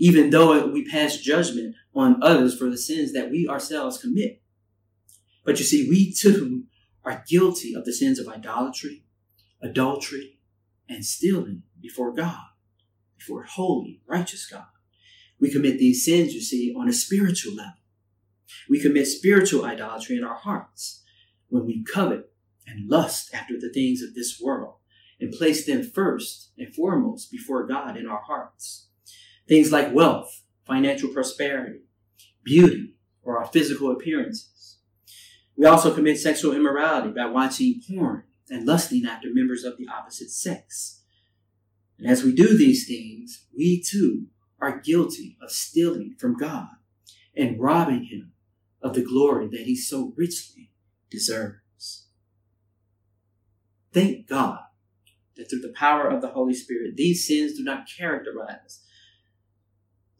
even 0.00 0.30
though 0.30 0.66
we 0.66 0.82
pass 0.82 1.18
judgment 1.18 1.76
on 1.94 2.22
others 2.22 2.58
for 2.58 2.70
the 2.70 2.78
sins 2.78 3.12
that 3.12 3.30
we 3.30 3.46
ourselves 3.46 3.98
commit. 3.98 4.40
But 5.44 5.58
you 5.58 5.64
see, 5.64 5.88
we 5.90 6.10
too 6.10 6.64
are 7.04 7.22
guilty 7.28 7.74
of 7.74 7.84
the 7.84 7.92
sins 7.92 8.18
of 8.18 8.26
idolatry, 8.26 9.04
adultery, 9.60 10.38
and 10.88 11.04
stealing 11.04 11.64
before 11.80 12.14
God, 12.14 12.46
before 13.18 13.42
holy, 13.42 14.00
righteous 14.06 14.46
God. 14.46 14.64
We 15.38 15.50
commit 15.50 15.78
these 15.78 16.02
sins, 16.02 16.32
you 16.32 16.40
see, 16.40 16.74
on 16.74 16.88
a 16.88 16.94
spiritual 16.94 17.54
level. 17.54 17.74
We 18.70 18.80
commit 18.80 19.06
spiritual 19.06 19.66
idolatry 19.66 20.16
in 20.16 20.24
our 20.24 20.34
hearts 20.34 21.02
when 21.48 21.66
we 21.66 21.84
covet 21.84 22.32
and 22.66 22.88
lust 22.88 23.34
after 23.34 23.60
the 23.60 23.70
things 23.70 24.00
of 24.00 24.14
this 24.14 24.40
world 24.42 24.76
and 25.20 25.30
place 25.30 25.66
them 25.66 25.82
first 25.82 26.52
and 26.56 26.74
foremost 26.74 27.30
before 27.30 27.66
God 27.66 27.98
in 27.98 28.06
our 28.06 28.22
hearts. 28.22 28.86
Things 29.50 29.72
like 29.72 29.92
wealth, 29.92 30.44
financial 30.64 31.08
prosperity, 31.08 31.80
beauty, 32.44 32.94
or 33.24 33.40
our 33.40 33.46
physical 33.46 33.90
appearances. 33.90 34.78
We 35.56 35.66
also 35.66 35.92
commit 35.92 36.20
sexual 36.20 36.54
immorality 36.54 37.10
by 37.10 37.26
watching 37.26 37.82
porn 37.84 38.22
and 38.48 38.64
lusting 38.64 39.04
after 39.06 39.26
members 39.32 39.64
of 39.64 39.76
the 39.76 39.88
opposite 39.88 40.30
sex. 40.30 41.02
And 41.98 42.08
as 42.08 42.22
we 42.22 42.32
do 42.32 42.56
these 42.56 42.86
things, 42.86 43.46
we 43.52 43.82
too 43.82 44.28
are 44.60 44.78
guilty 44.78 45.36
of 45.42 45.50
stealing 45.50 46.14
from 46.16 46.36
God 46.36 46.68
and 47.36 47.60
robbing 47.60 48.04
Him 48.04 48.30
of 48.80 48.94
the 48.94 49.02
glory 49.02 49.48
that 49.48 49.62
He 49.62 49.74
so 49.74 50.12
richly 50.16 50.70
deserves. 51.10 52.06
Thank 53.92 54.28
God 54.28 54.60
that 55.36 55.50
through 55.50 55.62
the 55.62 55.74
power 55.74 56.06
of 56.08 56.20
the 56.22 56.28
Holy 56.28 56.54
Spirit, 56.54 56.94
these 56.94 57.26
sins 57.26 57.56
do 57.56 57.64
not 57.64 57.88
characterize 57.98 58.84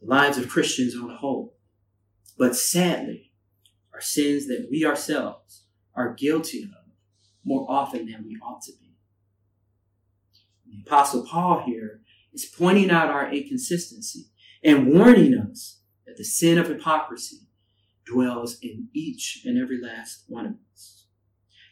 the 0.01 0.07
lives 0.07 0.37
of 0.37 0.49
Christians 0.49 0.95
on 0.95 1.07
the 1.07 1.15
whole, 1.15 1.55
but 2.37 2.55
sadly 2.55 3.31
are 3.93 4.01
sins 4.01 4.47
that 4.47 4.67
we 4.71 4.85
ourselves 4.85 5.65
are 5.95 6.13
guilty 6.13 6.63
of 6.63 6.69
more 7.43 7.65
often 7.69 8.05
than 8.05 8.23
we 8.25 8.37
ought 8.43 8.61
to 8.63 8.71
be. 8.79 8.95
The 10.65 10.83
Apostle 10.85 11.25
Paul 11.25 11.63
here 11.65 12.01
is 12.33 12.45
pointing 12.45 12.91
out 12.91 13.09
our 13.09 13.31
inconsistency 13.31 14.27
and 14.63 14.87
warning 14.87 15.35
us 15.37 15.81
that 16.05 16.17
the 16.17 16.23
sin 16.23 16.57
of 16.57 16.67
hypocrisy 16.67 17.47
dwells 18.05 18.57
in 18.61 18.89
each 18.93 19.41
and 19.45 19.61
every 19.61 19.81
last 19.81 20.23
one 20.27 20.45
of 20.45 20.53
us. 20.73 21.05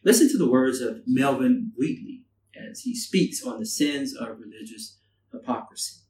Listen 0.03 0.29
to 0.29 0.37
the 0.37 0.49
words 0.49 0.81
of 0.81 1.01
Melvin 1.05 1.71
Wheatley 1.77 2.25
as 2.55 2.81
he 2.81 2.95
speaks 2.95 3.45
on 3.45 3.59
the 3.59 3.65
sins 3.65 4.15
of 4.15 4.39
religious 4.39 4.99
hypocrisy. 5.31 6.01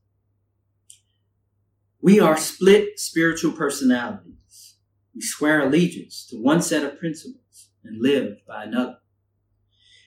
We 2.01 2.21
are 2.21 2.37
split 2.37 2.97
spiritual 2.97 3.51
personalities. 3.51 4.75
We 5.13 5.21
swear 5.21 5.61
allegiance 5.61 6.25
to 6.29 6.37
one 6.37 6.61
set 6.61 6.83
of 6.83 6.97
principles 6.97 7.71
and 7.83 8.01
live 8.01 8.37
by 8.47 8.63
another. 8.63 8.99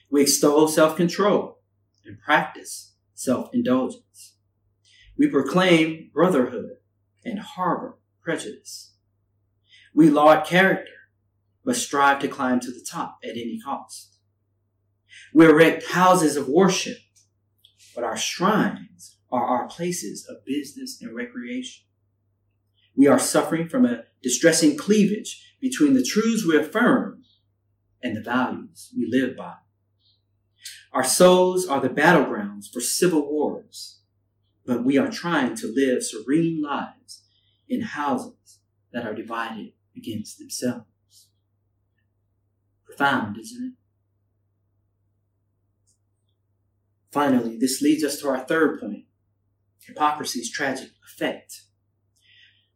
We 0.09 0.23
extol 0.23 0.67
self 0.67 0.95
control 0.97 1.59
and 2.03 2.19
practice 2.19 2.95
self 3.13 3.49
indulgence. 3.53 4.37
We 5.19 5.27
proclaim 5.27 6.09
brotherhood 6.11 6.77
and 7.23 7.37
harbor 7.37 7.99
prejudice. 8.23 8.95
We 9.93 10.09
laud 10.09 10.47
character, 10.47 10.91
but 11.63 11.75
strive 11.75 12.19
to 12.19 12.27
climb 12.27 12.59
to 12.61 12.71
the 12.71 12.85
top 12.89 13.19
at 13.23 13.31
any 13.31 13.59
cost. 13.63 14.17
We 15.31 15.45
erect 15.45 15.91
houses 15.91 16.37
of 16.37 16.47
worship, 16.47 16.97
but 17.93 18.03
our 18.03 18.17
shrines 18.17 19.12
are 19.33 19.45
our 19.45 19.67
places 19.67 20.27
of 20.29 20.45
business 20.45 21.01
and 21.01 21.15
recreation. 21.15 21.83
We 22.95 23.07
are 23.07 23.17
suffering 23.17 23.67
from 23.67 23.83
a 23.83 24.03
distressing 24.21 24.77
cleavage 24.77 25.55
between 25.59 25.95
the 25.95 26.03
truths 26.03 26.45
we 26.45 26.55
affirm 26.55 27.23
and 28.03 28.15
the 28.15 28.21
values 28.21 28.93
we 28.95 29.07
live 29.09 29.35
by. 29.35 29.55
Our 30.93 31.03
souls 31.03 31.67
are 31.67 31.81
the 31.81 31.89
battlegrounds 31.89 32.71
for 32.71 32.79
civil 32.79 33.27
wars, 33.27 34.01
but 34.67 34.85
we 34.85 34.99
are 34.99 35.09
trying 35.09 35.55
to 35.55 35.73
live 35.73 36.03
serene 36.03 36.61
lives 36.61 37.23
in 37.67 37.81
houses 37.81 38.59
that 38.91 39.03
are 39.03 39.15
divided 39.15 39.71
against 39.97 40.37
themselves. 40.37 40.85
Profound, 42.85 43.39
isn't 43.39 43.65
it? 43.65 43.73
Finally, 47.11 47.57
this 47.57 47.81
leads 47.81 48.03
us 48.03 48.19
to 48.19 48.27
our 48.27 48.39
third 48.39 48.79
point 48.79 49.05
hypocrisy's 49.87 50.51
tragic 50.51 50.89
effect. 51.05 51.61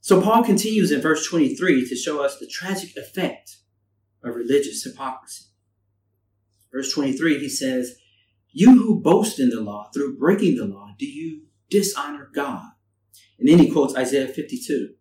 So 0.02 0.22
Paul 0.22 0.44
continues 0.44 0.92
in 0.92 1.02
verse 1.02 1.28
23 1.28 1.88
to 1.88 1.96
show 1.96 2.24
us 2.24 2.40
the 2.40 2.48
tragic 2.48 2.96
effect 2.96 3.58
of 4.24 4.36
religious 4.36 4.84
hypocrisy. 4.84 5.46
Verse 6.72 6.94
23, 6.94 7.40
he 7.40 7.50
says, 7.50 7.96
You 8.52 8.78
who 8.78 9.02
boast 9.02 9.40
in 9.40 9.50
the 9.50 9.62
law 9.62 9.90
through 9.94 10.18
breaking 10.18 10.56
the 10.56 10.66
law, 10.66 10.94
do 10.98 11.06
you 11.06 11.44
dishonor 11.70 12.30
God? 12.34 12.70
And 13.40 13.48
then 13.48 13.60
he 13.60 13.72
quotes 13.72 13.96
Isaiah 13.96 14.28
52 14.28 14.94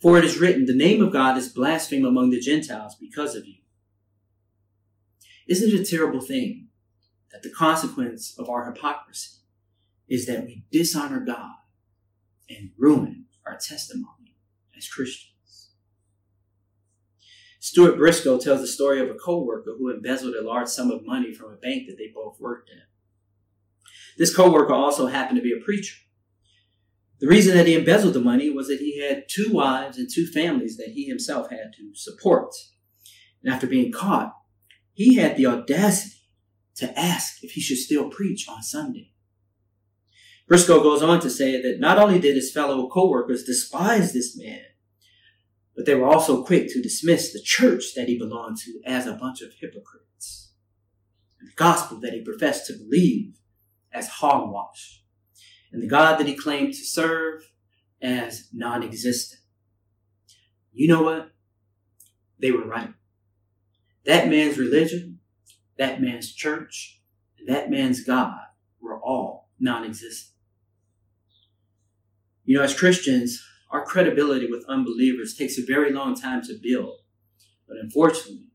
For 0.00 0.18
it 0.18 0.24
is 0.24 0.38
written, 0.38 0.66
The 0.66 0.74
name 0.74 1.02
of 1.02 1.12
God 1.12 1.36
is 1.36 1.48
blasphemed 1.48 2.04
among 2.04 2.30
the 2.30 2.40
Gentiles 2.40 2.96
because 3.00 3.34
of 3.34 3.46
you. 3.46 3.56
Isn't 5.48 5.72
it 5.72 5.80
a 5.80 5.90
terrible 5.90 6.20
thing 6.20 6.68
that 7.32 7.42
the 7.42 7.50
consequence 7.50 8.34
of 8.38 8.48
our 8.48 8.70
hypocrisy 8.70 9.39
is 10.10 10.26
that 10.26 10.44
we 10.44 10.64
dishonor 10.72 11.20
God 11.20 11.54
and 12.50 12.72
ruin 12.76 13.26
our 13.46 13.56
testimony 13.56 14.36
as 14.76 14.88
Christians? 14.88 15.70
Stuart 17.60 17.96
Briscoe 17.96 18.38
tells 18.38 18.60
the 18.60 18.66
story 18.66 19.00
of 19.00 19.08
a 19.08 19.18
co-worker 19.18 19.74
who 19.78 19.90
embezzled 19.90 20.34
a 20.34 20.44
large 20.44 20.68
sum 20.68 20.90
of 20.90 21.06
money 21.06 21.32
from 21.32 21.52
a 21.52 21.56
bank 21.56 21.86
that 21.86 21.96
they 21.96 22.10
both 22.12 22.40
worked 22.40 22.70
at. 22.70 22.88
This 24.18 24.34
co-worker 24.34 24.74
also 24.74 25.06
happened 25.06 25.36
to 25.36 25.42
be 25.42 25.52
a 25.52 25.64
preacher. 25.64 25.96
The 27.20 27.28
reason 27.28 27.54
that 27.54 27.66
he 27.66 27.76
embezzled 27.76 28.14
the 28.14 28.20
money 28.20 28.50
was 28.50 28.68
that 28.68 28.80
he 28.80 29.00
had 29.00 29.24
two 29.28 29.50
wives 29.52 29.98
and 29.98 30.08
two 30.10 30.26
families 30.26 30.78
that 30.78 30.92
he 30.94 31.04
himself 31.04 31.50
had 31.50 31.72
to 31.76 31.94
support. 31.94 32.54
And 33.44 33.52
after 33.52 33.66
being 33.66 33.92
caught, 33.92 34.34
he 34.94 35.16
had 35.16 35.36
the 35.36 35.46
audacity 35.46 36.16
to 36.76 36.98
ask 36.98 37.44
if 37.44 37.52
he 37.52 37.60
should 37.60 37.76
still 37.76 38.08
preach 38.08 38.48
on 38.48 38.62
Sunday. 38.62 39.09
Briscoe 40.50 40.82
goes 40.82 41.00
on 41.00 41.20
to 41.20 41.30
say 41.30 41.62
that 41.62 41.78
not 41.78 41.96
only 41.96 42.18
did 42.18 42.34
his 42.34 42.52
fellow 42.52 42.88
co-workers 42.88 43.44
despise 43.44 44.12
this 44.12 44.36
man, 44.36 44.64
but 45.76 45.86
they 45.86 45.94
were 45.94 46.08
also 46.08 46.42
quick 46.42 46.66
to 46.70 46.82
dismiss 46.82 47.32
the 47.32 47.40
church 47.40 47.94
that 47.94 48.08
he 48.08 48.18
belonged 48.18 48.56
to 48.56 48.80
as 48.84 49.06
a 49.06 49.12
bunch 49.12 49.42
of 49.42 49.52
hypocrites, 49.60 50.50
and 51.38 51.48
the 51.48 51.54
gospel 51.54 52.00
that 52.00 52.14
he 52.14 52.20
professed 52.20 52.66
to 52.66 52.72
believe 52.72 53.36
as 53.92 54.08
hogwash, 54.08 55.04
and 55.70 55.80
the 55.80 55.86
God 55.86 56.18
that 56.18 56.26
he 56.26 56.34
claimed 56.34 56.72
to 56.72 56.84
serve 56.84 57.52
as 58.02 58.48
non 58.52 58.82
existent. 58.82 59.42
You 60.72 60.88
know 60.88 61.02
what? 61.04 61.30
They 62.40 62.50
were 62.50 62.66
right. 62.66 62.92
That 64.04 64.28
man's 64.28 64.58
religion, 64.58 65.20
that 65.78 66.02
man's 66.02 66.34
church, 66.34 67.00
and 67.38 67.48
that 67.48 67.70
man's 67.70 68.02
God 68.02 68.40
were 68.80 69.00
all 69.00 69.48
non 69.60 69.84
existent. 69.84 70.29
You 72.50 72.56
know, 72.56 72.64
as 72.64 72.74
Christians, 72.74 73.46
our 73.70 73.84
credibility 73.84 74.50
with 74.50 74.64
unbelievers 74.68 75.36
takes 75.36 75.56
a 75.56 75.64
very 75.64 75.92
long 75.92 76.16
time 76.16 76.42
to 76.42 76.58
build, 76.60 76.98
but 77.68 77.76
unfortunately, 77.76 78.48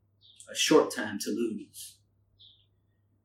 a 0.51 0.53
short 0.53 0.93
time 0.93 1.17
to 1.19 1.29
lose. 1.29 1.95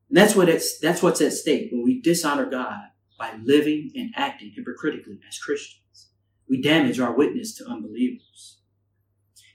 And 0.07 0.17
that's 0.17 0.33
what 0.33 0.47
it's, 0.47 0.79
that's 0.79 1.03
what's 1.03 1.19
at 1.19 1.33
stake 1.33 1.71
when 1.73 1.83
we 1.83 1.99
dishonor 1.99 2.45
God 2.45 2.83
by 3.19 3.33
living 3.43 3.91
and 3.95 4.13
acting 4.15 4.53
hypocritically 4.55 5.19
as 5.27 5.37
Christians. 5.37 6.07
We 6.47 6.61
damage 6.61 7.01
our 7.01 7.17
witness 7.17 7.53
to 7.57 7.65
unbelievers. 7.65 8.59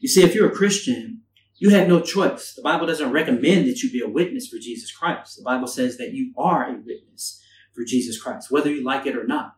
You 0.00 0.08
see, 0.08 0.22
if 0.22 0.34
you're 0.34 0.52
a 0.52 0.54
Christian, 0.54 1.22
you 1.56 1.70
have 1.70 1.88
no 1.88 2.02
choice. 2.02 2.52
The 2.52 2.60
Bible 2.60 2.86
doesn't 2.86 3.10
recommend 3.10 3.66
that 3.68 3.82
you 3.82 3.90
be 3.90 4.02
a 4.02 4.06
witness 4.06 4.48
for 4.48 4.58
Jesus 4.58 4.94
Christ. 4.94 5.38
The 5.38 5.44
Bible 5.44 5.66
says 5.66 5.96
that 5.96 6.12
you 6.12 6.34
are 6.36 6.68
a 6.68 6.74
witness 6.74 7.42
for 7.74 7.84
Jesus 7.86 8.20
Christ, 8.20 8.50
whether 8.50 8.70
you 8.70 8.84
like 8.84 9.06
it 9.06 9.16
or 9.16 9.26
not. 9.26 9.55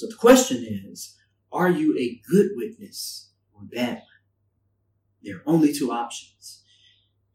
So 0.00 0.06
the 0.06 0.14
question 0.14 0.64
is, 0.66 1.18
are 1.52 1.68
you 1.68 1.94
a 1.98 2.22
good 2.26 2.52
witness 2.54 3.32
or 3.52 3.60
bad 3.64 3.96
one? 3.96 4.04
There 5.22 5.36
are 5.36 5.42
only 5.44 5.74
two 5.74 5.92
options. 5.92 6.62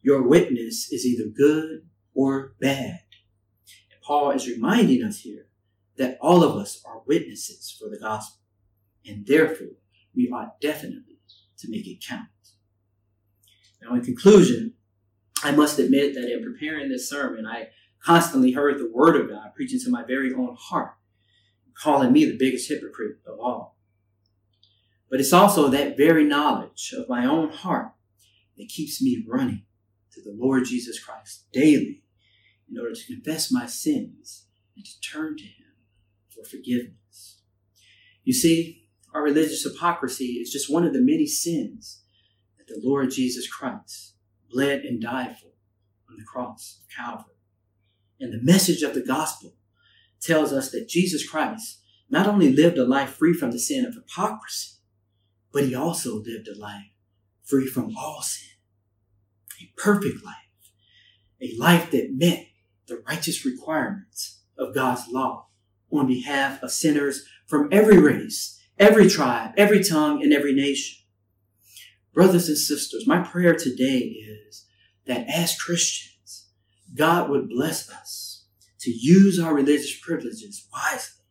Your 0.01 0.27
witness 0.27 0.91
is 0.91 1.05
either 1.05 1.29
good 1.29 1.87
or 2.15 2.55
bad. 2.59 3.01
And 3.91 4.01
Paul 4.01 4.31
is 4.31 4.47
reminding 4.47 5.03
us 5.03 5.19
here 5.19 5.45
that 5.97 6.17
all 6.19 6.43
of 6.43 6.57
us 6.57 6.81
are 6.87 7.03
witnesses 7.05 7.77
for 7.79 7.87
the 7.87 7.99
gospel. 7.99 8.41
And 9.05 9.27
therefore, 9.27 9.77
we 10.15 10.31
ought 10.31 10.59
definitely 10.59 11.19
to 11.59 11.69
make 11.69 11.85
it 11.85 12.03
count. 12.03 12.29
Now, 13.79 13.93
in 13.93 14.01
conclusion, 14.01 14.73
I 15.43 15.51
must 15.51 15.77
admit 15.77 16.15
that 16.15 16.33
in 16.33 16.41
preparing 16.41 16.89
this 16.89 17.07
sermon, 17.07 17.45
I 17.45 17.67
constantly 18.03 18.53
heard 18.53 18.79
the 18.79 18.91
word 18.91 19.17
of 19.17 19.29
God 19.29 19.53
preaching 19.55 19.79
to 19.81 19.91
my 19.91 20.03
very 20.03 20.33
own 20.33 20.55
heart, 20.59 20.95
calling 21.81 22.11
me 22.11 22.25
the 22.25 22.37
biggest 22.37 22.69
hypocrite 22.69 23.17
of 23.25 23.39
all. 23.39 23.77
But 25.09 25.19
it's 25.19 25.33
also 25.33 25.67
that 25.69 25.97
very 25.97 26.23
knowledge 26.23 26.93
of 26.97 27.09
my 27.09 27.25
own 27.25 27.49
heart 27.49 27.91
that 28.57 28.69
keeps 28.69 29.01
me 29.01 29.23
running 29.27 29.63
to 30.13 30.21
the 30.21 30.35
Lord 30.37 30.65
Jesus 30.65 31.03
Christ 31.03 31.45
daily 31.51 32.03
in 32.69 32.79
order 32.79 32.95
to 32.95 33.13
confess 33.13 33.51
my 33.51 33.65
sins 33.65 34.47
and 34.75 34.85
to 34.85 35.01
turn 35.01 35.37
to 35.37 35.43
Him 35.43 35.73
for 36.29 36.43
forgiveness. 36.43 37.41
You 38.23 38.33
see, 38.33 38.87
our 39.13 39.21
religious 39.21 39.63
hypocrisy 39.63 40.33
is 40.41 40.51
just 40.51 40.71
one 40.71 40.85
of 40.85 40.93
the 40.93 41.01
many 41.01 41.27
sins 41.27 42.03
that 42.57 42.67
the 42.67 42.81
Lord 42.83 43.11
Jesus 43.11 43.47
Christ 43.47 44.15
bled 44.49 44.81
and 44.81 45.01
died 45.01 45.37
for 45.37 45.51
on 46.09 46.17
the 46.17 46.25
cross 46.25 46.81
of 46.81 46.95
Calvary. 46.95 47.35
And 48.19 48.33
the 48.33 48.43
message 48.43 48.81
of 48.81 48.93
the 48.93 49.05
gospel 49.05 49.55
tells 50.25 50.51
us 50.51 50.71
that 50.71 50.89
Jesus 50.89 51.27
Christ 51.27 51.79
not 52.09 52.27
only 52.27 52.51
lived 52.51 52.77
a 52.77 52.85
life 52.85 53.11
free 53.11 53.33
from 53.33 53.51
the 53.51 53.59
sin 53.59 53.85
of 53.85 53.95
hypocrisy, 53.95 54.77
but 55.51 55.65
he 55.65 55.75
also 55.75 56.15
lived 56.15 56.47
a 56.47 56.57
life 56.57 56.91
free 57.43 57.67
from 57.67 57.95
all 57.95 58.21
sin, 58.21 58.49
a 59.61 59.71
perfect 59.77 60.23
life, 60.23 60.35
a 61.41 61.55
life 61.57 61.91
that 61.91 62.13
met 62.13 62.47
the 62.87 63.01
righteous 63.07 63.45
requirements 63.45 64.41
of 64.57 64.75
God's 64.75 65.07
law 65.09 65.47
on 65.91 66.07
behalf 66.07 66.61
of 66.61 66.71
sinners 66.71 67.25
from 67.47 67.69
every 67.71 67.97
race, 67.97 68.59
every 68.77 69.09
tribe, 69.09 69.51
every 69.57 69.83
tongue, 69.83 70.21
and 70.21 70.33
every 70.33 70.53
nation. 70.53 71.03
Brothers 72.13 72.47
and 72.47 72.57
sisters, 72.57 73.07
my 73.07 73.19
prayer 73.19 73.55
today 73.55 73.99
is 73.99 74.65
that 75.05 75.27
as 75.27 75.57
Christians, 75.57 76.49
God 76.95 77.29
would 77.29 77.49
bless 77.49 77.89
us 77.89 78.24
to 78.85 78.91
use 78.91 79.39
our 79.39 79.53
religious 79.53 79.99
privileges 79.99 80.67
wisely 80.71 81.23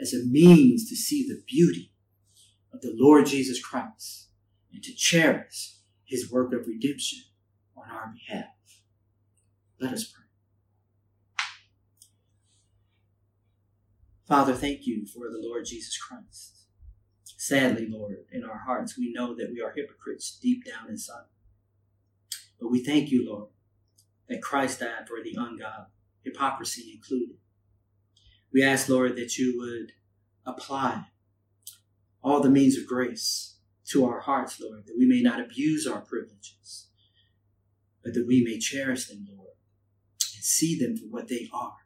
as 0.00 0.14
a 0.14 0.24
means 0.24 0.88
to 0.88 0.96
see 0.96 1.26
the 1.26 1.42
beauty 1.46 1.92
of 2.72 2.80
the 2.80 2.94
Lord 2.94 3.26
Jesus 3.26 3.60
Christ 3.60 4.28
and 4.72 4.82
to 4.82 4.94
cherish 4.94 5.76
his 6.04 6.30
work 6.30 6.52
of 6.52 6.66
redemption 6.66 7.20
on 7.76 7.90
our 7.90 8.12
behalf. 8.12 8.46
Let 9.80 9.92
us 9.92 10.04
pray. 10.04 10.24
Father, 14.26 14.54
thank 14.54 14.86
you 14.86 15.06
for 15.06 15.30
the 15.30 15.40
Lord 15.40 15.66
Jesus 15.66 15.96
Christ. 15.96 16.64
Sadly, 17.36 17.86
Lord, 17.88 18.16
in 18.32 18.44
our 18.44 18.62
hearts, 18.66 18.98
we 18.98 19.12
know 19.12 19.34
that 19.36 19.50
we 19.52 19.60
are 19.60 19.72
hypocrites 19.74 20.38
deep 20.40 20.64
down 20.64 20.88
inside. 20.88 21.26
But 22.60 22.70
we 22.70 22.82
thank 22.82 23.10
you, 23.10 23.28
Lord, 23.28 23.50
that 24.28 24.42
Christ 24.42 24.80
died 24.80 25.06
for 25.06 25.22
the 25.22 25.34
ungodly, 25.36 25.92
hypocrisy 26.26 26.92
included. 26.94 27.36
We 28.52 28.62
ask, 28.62 28.88
Lord, 28.88 29.16
that 29.16 29.38
you 29.38 29.56
would 29.58 29.92
apply 30.44 31.06
all 32.22 32.40
the 32.40 32.50
means 32.50 32.76
of 32.76 32.86
grace 32.86 33.56
to 33.88 34.04
our 34.04 34.20
hearts, 34.20 34.60
Lord, 34.60 34.84
that 34.86 34.96
we 34.98 35.06
may 35.06 35.22
not 35.22 35.40
abuse 35.40 35.86
our 35.86 36.00
privileges, 36.00 36.88
but 38.02 38.12
that 38.14 38.26
we 38.26 38.42
may 38.44 38.58
cherish 38.58 39.08
them, 39.08 39.26
Lord, 39.34 39.54
and 40.34 40.44
see 40.44 40.78
them 40.78 40.96
for 40.96 41.06
what 41.06 41.28
they 41.28 41.48
are 41.52 41.76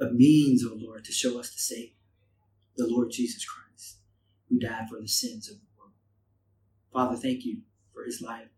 a 0.00 0.10
means, 0.12 0.64
O 0.64 0.70
oh 0.72 0.78
Lord, 0.80 1.04
to 1.04 1.12
show 1.12 1.38
us 1.38 1.50
the 1.50 1.58
Savior, 1.58 1.94
the 2.76 2.86
Lord 2.88 3.10
Jesus 3.10 3.44
Christ, 3.44 3.98
who 4.48 4.58
died 4.58 4.88
for 4.88 5.00
the 5.00 5.08
sins 5.08 5.48
of 5.50 5.56
the 5.56 5.66
world. 5.78 5.92
Father, 6.92 7.16
thank 7.16 7.44
you 7.44 7.58
for 7.92 8.04
his 8.04 8.22
life, 8.22 8.48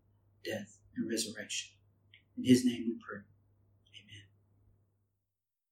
death, 0.45 0.77
and 0.95 1.09
resurrection. 1.09 1.71
In 2.37 2.45
his 2.45 2.65
name 2.65 2.85
we 2.87 2.97
pray. 3.05 3.21